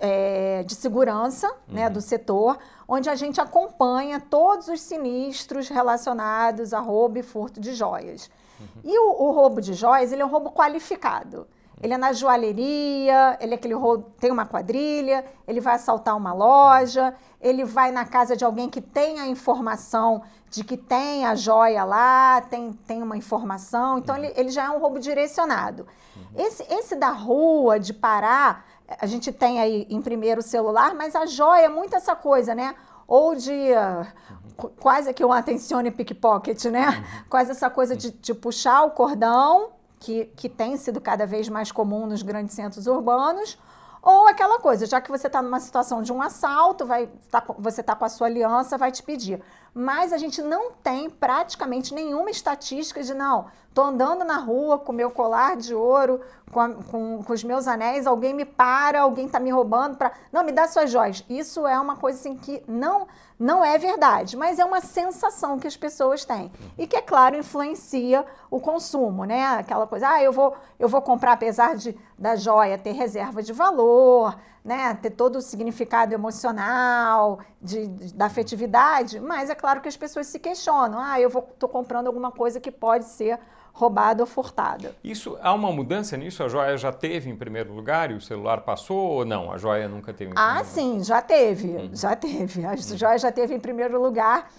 é, 0.00 0.47
de 0.62 0.74
segurança 0.74 1.46
uhum. 1.48 1.74
né, 1.74 1.90
do 1.90 2.00
setor, 2.00 2.58
onde 2.86 3.08
a 3.10 3.14
gente 3.14 3.40
acompanha 3.40 4.20
todos 4.20 4.68
os 4.68 4.80
sinistros 4.80 5.68
relacionados 5.68 6.72
a 6.72 6.80
roubo 6.80 7.18
e 7.18 7.22
furto 7.22 7.60
de 7.60 7.74
joias. 7.74 8.30
Uhum. 8.60 8.66
E 8.84 8.98
o, 8.98 9.22
o, 9.22 9.32
roubo 9.32 9.60
de 9.60 9.74
joias, 9.74 10.12
ele 10.12 10.22
é 10.22 10.24
um 10.24 10.30
roubo 10.30 10.50
qualificado. 10.50 11.46
Ele 11.80 11.94
é 11.94 11.98
na 11.98 12.12
joalheria, 12.12 13.36
ele 13.40 13.52
é 13.52 13.54
aquele 13.54 13.74
roubo, 13.74 14.10
tem 14.18 14.32
uma 14.32 14.44
quadrilha, 14.44 15.24
ele 15.46 15.60
vai 15.60 15.76
assaltar 15.76 16.16
uma 16.16 16.32
loja, 16.32 17.14
ele 17.40 17.64
vai 17.64 17.92
na 17.92 18.04
casa 18.04 18.36
de 18.36 18.44
alguém 18.44 18.68
que 18.68 18.80
tem 18.80 19.20
a 19.20 19.28
informação 19.28 20.22
de 20.50 20.64
que 20.64 20.76
tem 20.76 21.24
a 21.26 21.34
joia 21.34 21.84
lá, 21.84 22.40
tem, 22.40 22.72
tem 22.72 23.02
uma 23.02 23.16
informação. 23.16 23.98
Então, 23.98 24.16
uhum. 24.16 24.24
ele, 24.24 24.32
ele 24.36 24.48
já 24.48 24.64
é 24.64 24.70
um 24.70 24.78
roubo 24.78 24.98
direcionado. 24.98 25.86
Uhum. 26.16 26.46
Esse, 26.46 26.62
esse 26.72 26.96
da 26.96 27.10
rua, 27.10 27.78
de 27.78 27.92
parar, 27.92 28.64
a 28.88 29.06
gente 29.06 29.30
tem 29.32 29.60
aí 29.60 29.86
em 29.90 30.00
primeiro 30.00 30.40
o 30.40 30.42
celular, 30.42 30.94
mas 30.94 31.14
a 31.14 31.26
joia 31.26 31.66
é 31.66 31.68
muito 31.68 31.94
essa 31.94 32.16
coisa, 32.16 32.54
né? 32.54 32.74
Ou 33.06 33.34
de 33.34 33.52
uh, 33.72 34.70
quase 34.80 35.12
que 35.12 35.24
um 35.24 35.32
atencione 35.32 35.90
pickpocket, 35.90 36.64
né? 36.66 36.88
Uhum. 36.88 37.24
Quase 37.28 37.50
essa 37.50 37.68
coisa 37.68 37.96
de, 37.96 38.10
de 38.10 38.34
puxar 38.34 38.84
o 38.84 38.90
cordão, 38.90 39.70
que, 39.98 40.26
que 40.36 40.48
tem 40.48 40.76
sido 40.76 41.00
cada 41.00 41.26
vez 41.26 41.48
mais 41.48 41.70
comum 41.72 42.06
nos 42.06 42.22
grandes 42.22 42.54
centros 42.54 42.86
urbanos, 42.86 43.58
ou 44.00 44.28
aquela 44.28 44.60
coisa, 44.60 44.86
já 44.86 45.00
que 45.00 45.10
você 45.10 45.26
está 45.26 45.42
numa 45.42 45.60
situação 45.60 46.02
de 46.02 46.12
um 46.12 46.22
assalto, 46.22 46.86
vai, 46.86 47.08
tá, 47.30 47.44
você 47.58 47.80
está 47.80 47.96
com 47.96 48.04
a 48.04 48.08
sua 48.08 48.26
aliança, 48.26 48.78
vai 48.78 48.92
te 48.92 49.02
pedir. 49.02 49.42
Mas 49.80 50.12
a 50.12 50.18
gente 50.18 50.42
não 50.42 50.72
tem 50.72 51.08
praticamente 51.08 51.94
nenhuma 51.94 52.32
estatística 52.32 53.00
de 53.00 53.14
não, 53.14 53.46
estou 53.68 53.84
andando 53.84 54.24
na 54.24 54.36
rua 54.38 54.76
com 54.76 54.92
meu 54.92 55.08
colar 55.08 55.56
de 55.56 55.72
ouro, 55.72 56.20
com, 56.50 56.58
a, 56.58 56.68
com, 56.70 57.22
com, 57.22 57.32
os 57.32 57.44
meus 57.44 57.68
anéis, 57.68 58.04
alguém 58.04 58.34
me 58.34 58.44
para, 58.44 59.02
alguém 59.02 59.26
está 59.26 59.38
me 59.38 59.50
roubando 59.50 59.96
para. 59.96 60.10
Não, 60.32 60.42
me 60.42 60.50
dá 60.50 60.66
suas 60.66 60.90
joias. 60.90 61.24
Isso 61.30 61.64
é 61.64 61.78
uma 61.78 61.94
coisa 61.94 62.18
assim 62.18 62.36
que 62.36 62.60
não, 62.66 63.06
não 63.38 63.64
é 63.64 63.78
verdade, 63.78 64.36
mas 64.36 64.58
é 64.58 64.64
uma 64.64 64.80
sensação 64.80 65.60
que 65.60 65.68
as 65.68 65.76
pessoas 65.76 66.24
têm. 66.24 66.50
E 66.76 66.84
que, 66.84 66.96
é 66.96 67.00
claro, 67.00 67.36
influencia 67.36 68.26
o 68.50 68.58
consumo, 68.58 69.24
né? 69.26 69.44
Aquela 69.60 69.86
coisa, 69.86 70.08
ah, 70.08 70.20
eu 70.20 70.32
vou, 70.32 70.56
eu 70.76 70.88
vou 70.88 71.00
comprar, 71.00 71.34
apesar 71.34 71.76
de 71.76 71.96
da 72.18 72.34
joia 72.34 72.76
ter 72.76 72.90
reserva 72.94 73.44
de 73.44 73.52
valor, 73.52 74.36
né? 74.68 74.94
Ter 75.00 75.10
todo 75.10 75.36
o 75.36 75.40
significado 75.40 76.12
emocional, 76.12 77.40
de, 77.60 77.86
de 77.86 78.14
da 78.14 78.26
afetividade, 78.26 79.18
mas 79.18 79.48
é 79.48 79.54
claro 79.54 79.80
que 79.80 79.88
as 79.88 79.96
pessoas 79.96 80.26
se 80.26 80.38
questionam, 80.38 80.98
ah, 81.00 81.18
eu 81.18 81.28
estou 81.28 81.68
comprando 81.68 82.06
alguma 82.06 82.30
coisa 82.30 82.60
que 82.60 82.70
pode 82.70 83.06
ser 83.06 83.40
roubada 83.72 84.22
ou 84.22 84.26
furtada. 84.26 84.94
Isso 85.02 85.38
há 85.40 85.54
uma 85.54 85.72
mudança 85.72 86.16
nisso? 86.16 86.42
A 86.42 86.48
joia 86.48 86.76
já 86.76 86.92
teve 86.92 87.30
em 87.30 87.36
primeiro 87.36 87.72
lugar 87.72 88.10
e 88.10 88.14
o 88.14 88.20
celular 88.20 88.60
passou 88.62 88.98
ou 88.98 89.24
não? 89.24 89.52
A 89.52 89.56
joia 89.56 89.88
nunca 89.88 90.12
teve 90.12 90.32
em 90.32 90.34
Ah, 90.36 90.62
sim, 90.64 91.02
já 91.02 91.22
teve, 91.22 91.68
uhum. 91.68 91.90
já 91.92 92.14
teve. 92.16 92.66
A 92.66 92.70
uhum. 92.70 92.76
joia 92.76 93.18
já 93.18 93.32
teve 93.32 93.54
em 93.54 93.60
primeiro 93.60 94.00
lugar. 94.02 94.50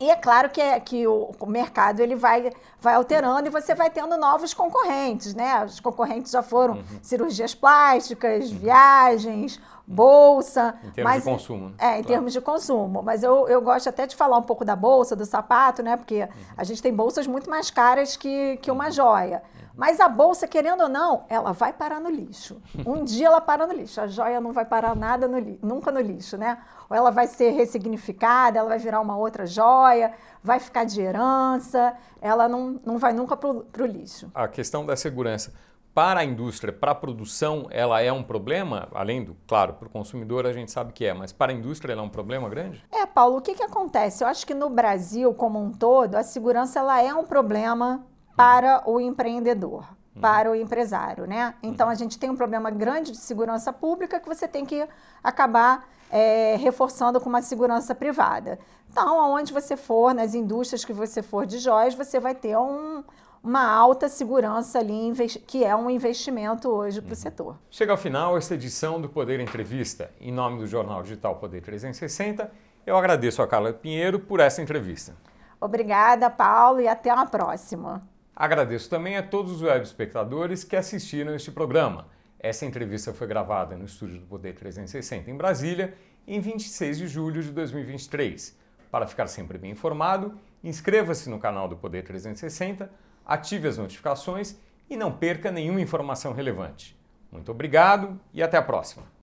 E 0.00 0.10
é 0.10 0.16
claro 0.16 0.50
que, 0.50 0.60
é, 0.60 0.78
que 0.80 1.06
o, 1.06 1.30
o, 1.38 1.46
mercado 1.46 2.00
ele 2.00 2.16
vai, 2.16 2.52
vai 2.80 2.94
alterando 2.94 3.46
e 3.46 3.50
você 3.50 3.76
vai 3.76 3.88
tendo 3.88 4.16
novos 4.16 4.52
concorrentes, 4.52 5.34
né? 5.34 5.64
Os 5.64 5.78
concorrentes 5.78 6.32
já 6.32 6.42
foram 6.42 6.74
uhum. 6.74 6.84
cirurgias 7.00 7.54
plásticas, 7.54 8.50
uhum. 8.50 8.58
viagens, 8.58 9.60
bolsa. 9.86 10.74
Em 10.82 10.90
termos 10.90 11.12
mas, 11.12 11.22
de 11.22 11.30
consumo. 11.30 11.68
Né? 11.68 11.74
É, 11.78 11.86
em 11.86 11.90
claro. 11.90 12.06
termos 12.06 12.32
de 12.32 12.40
consumo. 12.40 13.02
Mas 13.04 13.22
eu, 13.22 13.48
eu 13.48 13.62
gosto 13.62 13.88
até 13.88 14.04
de 14.04 14.16
falar 14.16 14.36
um 14.36 14.42
pouco 14.42 14.64
da 14.64 14.74
bolsa, 14.74 15.14
do 15.14 15.24
sapato, 15.24 15.80
né? 15.80 15.96
Porque 15.96 16.22
uhum. 16.22 16.28
a 16.56 16.64
gente 16.64 16.82
tem 16.82 16.92
bolsas 16.92 17.28
muito 17.28 17.48
mais 17.48 17.70
caras 17.70 18.16
que, 18.16 18.58
que 18.60 18.72
uma 18.72 18.86
uhum. 18.86 18.92
joia. 18.92 19.42
Uhum. 19.54 19.64
Mas 19.76 20.00
a 20.00 20.08
bolsa, 20.08 20.48
querendo 20.48 20.82
ou 20.82 20.88
não, 20.88 21.24
ela 21.28 21.52
vai 21.52 21.72
parar 21.72 22.00
no 22.00 22.10
lixo. 22.10 22.60
Um 22.84 23.04
dia 23.04 23.26
ela 23.26 23.40
para 23.40 23.66
no 23.66 23.72
lixo. 23.72 24.00
A 24.00 24.08
joia 24.08 24.40
não 24.40 24.52
vai 24.52 24.64
parar 24.64 24.96
nada 24.96 25.28
no 25.28 25.38
li 25.38 25.58
nunca 25.62 25.92
no 25.92 26.00
lixo, 26.00 26.36
né? 26.36 26.58
Ou 26.88 26.96
ela 26.96 27.10
vai 27.10 27.26
ser 27.26 27.50
ressignificada, 27.50 28.58
ela 28.58 28.68
vai 28.68 28.78
virar 28.78 29.00
uma 29.00 29.16
outra 29.16 29.46
joia, 29.46 30.12
vai 30.42 30.60
ficar 30.60 30.84
de 30.84 31.00
herança, 31.00 31.94
ela 32.20 32.48
não, 32.48 32.78
não 32.84 32.98
vai 32.98 33.12
nunca 33.12 33.36
para 33.36 33.82
o 33.82 33.86
lixo. 33.86 34.30
A 34.34 34.48
questão 34.48 34.84
da 34.84 34.96
segurança 34.96 35.52
para 35.94 36.20
a 36.20 36.24
indústria, 36.24 36.72
para 36.72 36.90
a 36.90 36.94
produção, 36.94 37.68
ela 37.70 38.02
é 38.02 38.12
um 38.12 38.22
problema? 38.22 38.88
Além 38.92 39.24
do, 39.24 39.36
claro, 39.46 39.74
para 39.74 39.86
o 39.86 39.90
consumidor 39.90 40.44
a 40.44 40.52
gente 40.52 40.72
sabe 40.72 40.92
que 40.92 41.06
é, 41.06 41.14
mas 41.14 41.32
para 41.32 41.52
a 41.52 41.54
indústria 41.54 41.92
ela 41.92 42.02
é 42.02 42.04
um 42.04 42.08
problema 42.08 42.48
grande? 42.48 42.84
É, 42.90 43.06
Paulo, 43.06 43.36
o 43.36 43.40
que, 43.40 43.54
que 43.54 43.62
acontece? 43.62 44.24
Eu 44.24 44.28
acho 44.28 44.44
que 44.44 44.52
no 44.52 44.68
Brasil 44.68 45.32
como 45.34 45.62
um 45.62 45.70
todo, 45.70 46.16
a 46.16 46.24
segurança 46.24 46.80
ela 46.80 47.00
é 47.00 47.14
um 47.14 47.24
problema 47.24 48.04
para 48.36 48.82
o 48.84 49.00
empreendedor, 49.00 49.86
uhum. 50.16 50.20
para 50.20 50.50
o 50.50 50.56
empresário, 50.56 51.26
né? 51.28 51.54
Então 51.62 51.88
a 51.88 51.94
gente 51.94 52.18
tem 52.18 52.28
um 52.28 52.36
problema 52.36 52.70
grande 52.70 53.12
de 53.12 53.18
segurança 53.18 53.72
pública 53.72 54.18
que 54.18 54.26
você 54.26 54.48
tem 54.48 54.66
que 54.66 54.84
acabar 55.22 55.88
é, 56.14 56.54
reforçando 56.54 57.20
com 57.20 57.28
uma 57.28 57.42
segurança 57.42 57.92
privada. 57.92 58.56
Então, 58.88 59.20
aonde 59.20 59.52
você 59.52 59.76
for, 59.76 60.14
nas 60.14 60.32
indústrias 60.32 60.84
que 60.84 60.92
você 60.92 61.24
for 61.24 61.44
de 61.44 61.58
joias, 61.58 61.92
você 61.92 62.20
vai 62.20 62.36
ter 62.36 62.56
um, 62.56 63.02
uma 63.42 63.66
alta 63.66 64.08
segurança 64.08 64.78
ali, 64.78 65.12
que 65.44 65.64
é 65.64 65.74
um 65.74 65.90
investimento 65.90 66.68
hoje 66.68 67.00
para 67.00 67.08
o 67.08 67.10
uhum. 67.10 67.16
setor. 67.16 67.58
Chega 67.68 67.90
ao 67.90 67.98
final 67.98 68.38
esta 68.38 68.54
edição 68.54 69.00
do 69.00 69.08
Poder 69.08 69.40
Entrevista. 69.40 70.08
Em 70.20 70.30
nome 70.30 70.60
do 70.60 70.68
Jornal 70.68 71.02
Digital 71.02 71.34
Poder 71.34 71.60
360, 71.60 72.48
eu 72.86 72.96
agradeço 72.96 73.42
a 73.42 73.48
Carla 73.48 73.72
Pinheiro 73.72 74.20
por 74.20 74.38
essa 74.38 74.62
entrevista. 74.62 75.16
Obrigada, 75.60 76.30
Paulo, 76.30 76.80
e 76.80 76.86
até 76.86 77.12
uma 77.12 77.26
próxima. 77.26 78.06
Agradeço 78.36 78.88
também 78.88 79.16
a 79.16 79.22
todos 79.22 79.50
os 79.50 79.62
web 79.62 79.84
espectadores 79.84 80.62
que 80.62 80.76
assistiram 80.76 81.34
este 81.34 81.50
programa. 81.50 82.06
Essa 82.44 82.66
entrevista 82.66 83.14
foi 83.14 83.26
gravada 83.26 83.74
no 83.74 83.86
estúdio 83.86 84.20
do 84.20 84.26
Poder 84.26 84.52
360 84.52 85.30
em 85.30 85.34
Brasília 85.34 85.94
em 86.28 86.40
26 86.40 86.98
de 86.98 87.08
julho 87.08 87.42
de 87.42 87.50
2023. 87.50 88.54
Para 88.90 89.06
ficar 89.06 89.28
sempre 89.28 89.56
bem 89.56 89.70
informado, 89.70 90.38
inscreva-se 90.62 91.30
no 91.30 91.38
canal 91.38 91.66
do 91.66 91.74
Poder 91.74 92.02
360, 92.02 92.90
ative 93.24 93.66
as 93.66 93.78
notificações 93.78 94.58
e 94.90 94.94
não 94.94 95.10
perca 95.10 95.50
nenhuma 95.50 95.80
informação 95.80 96.34
relevante. 96.34 96.94
Muito 97.32 97.50
obrigado 97.50 98.20
e 98.30 98.42
até 98.42 98.58
a 98.58 98.62
próxima! 98.62 99.04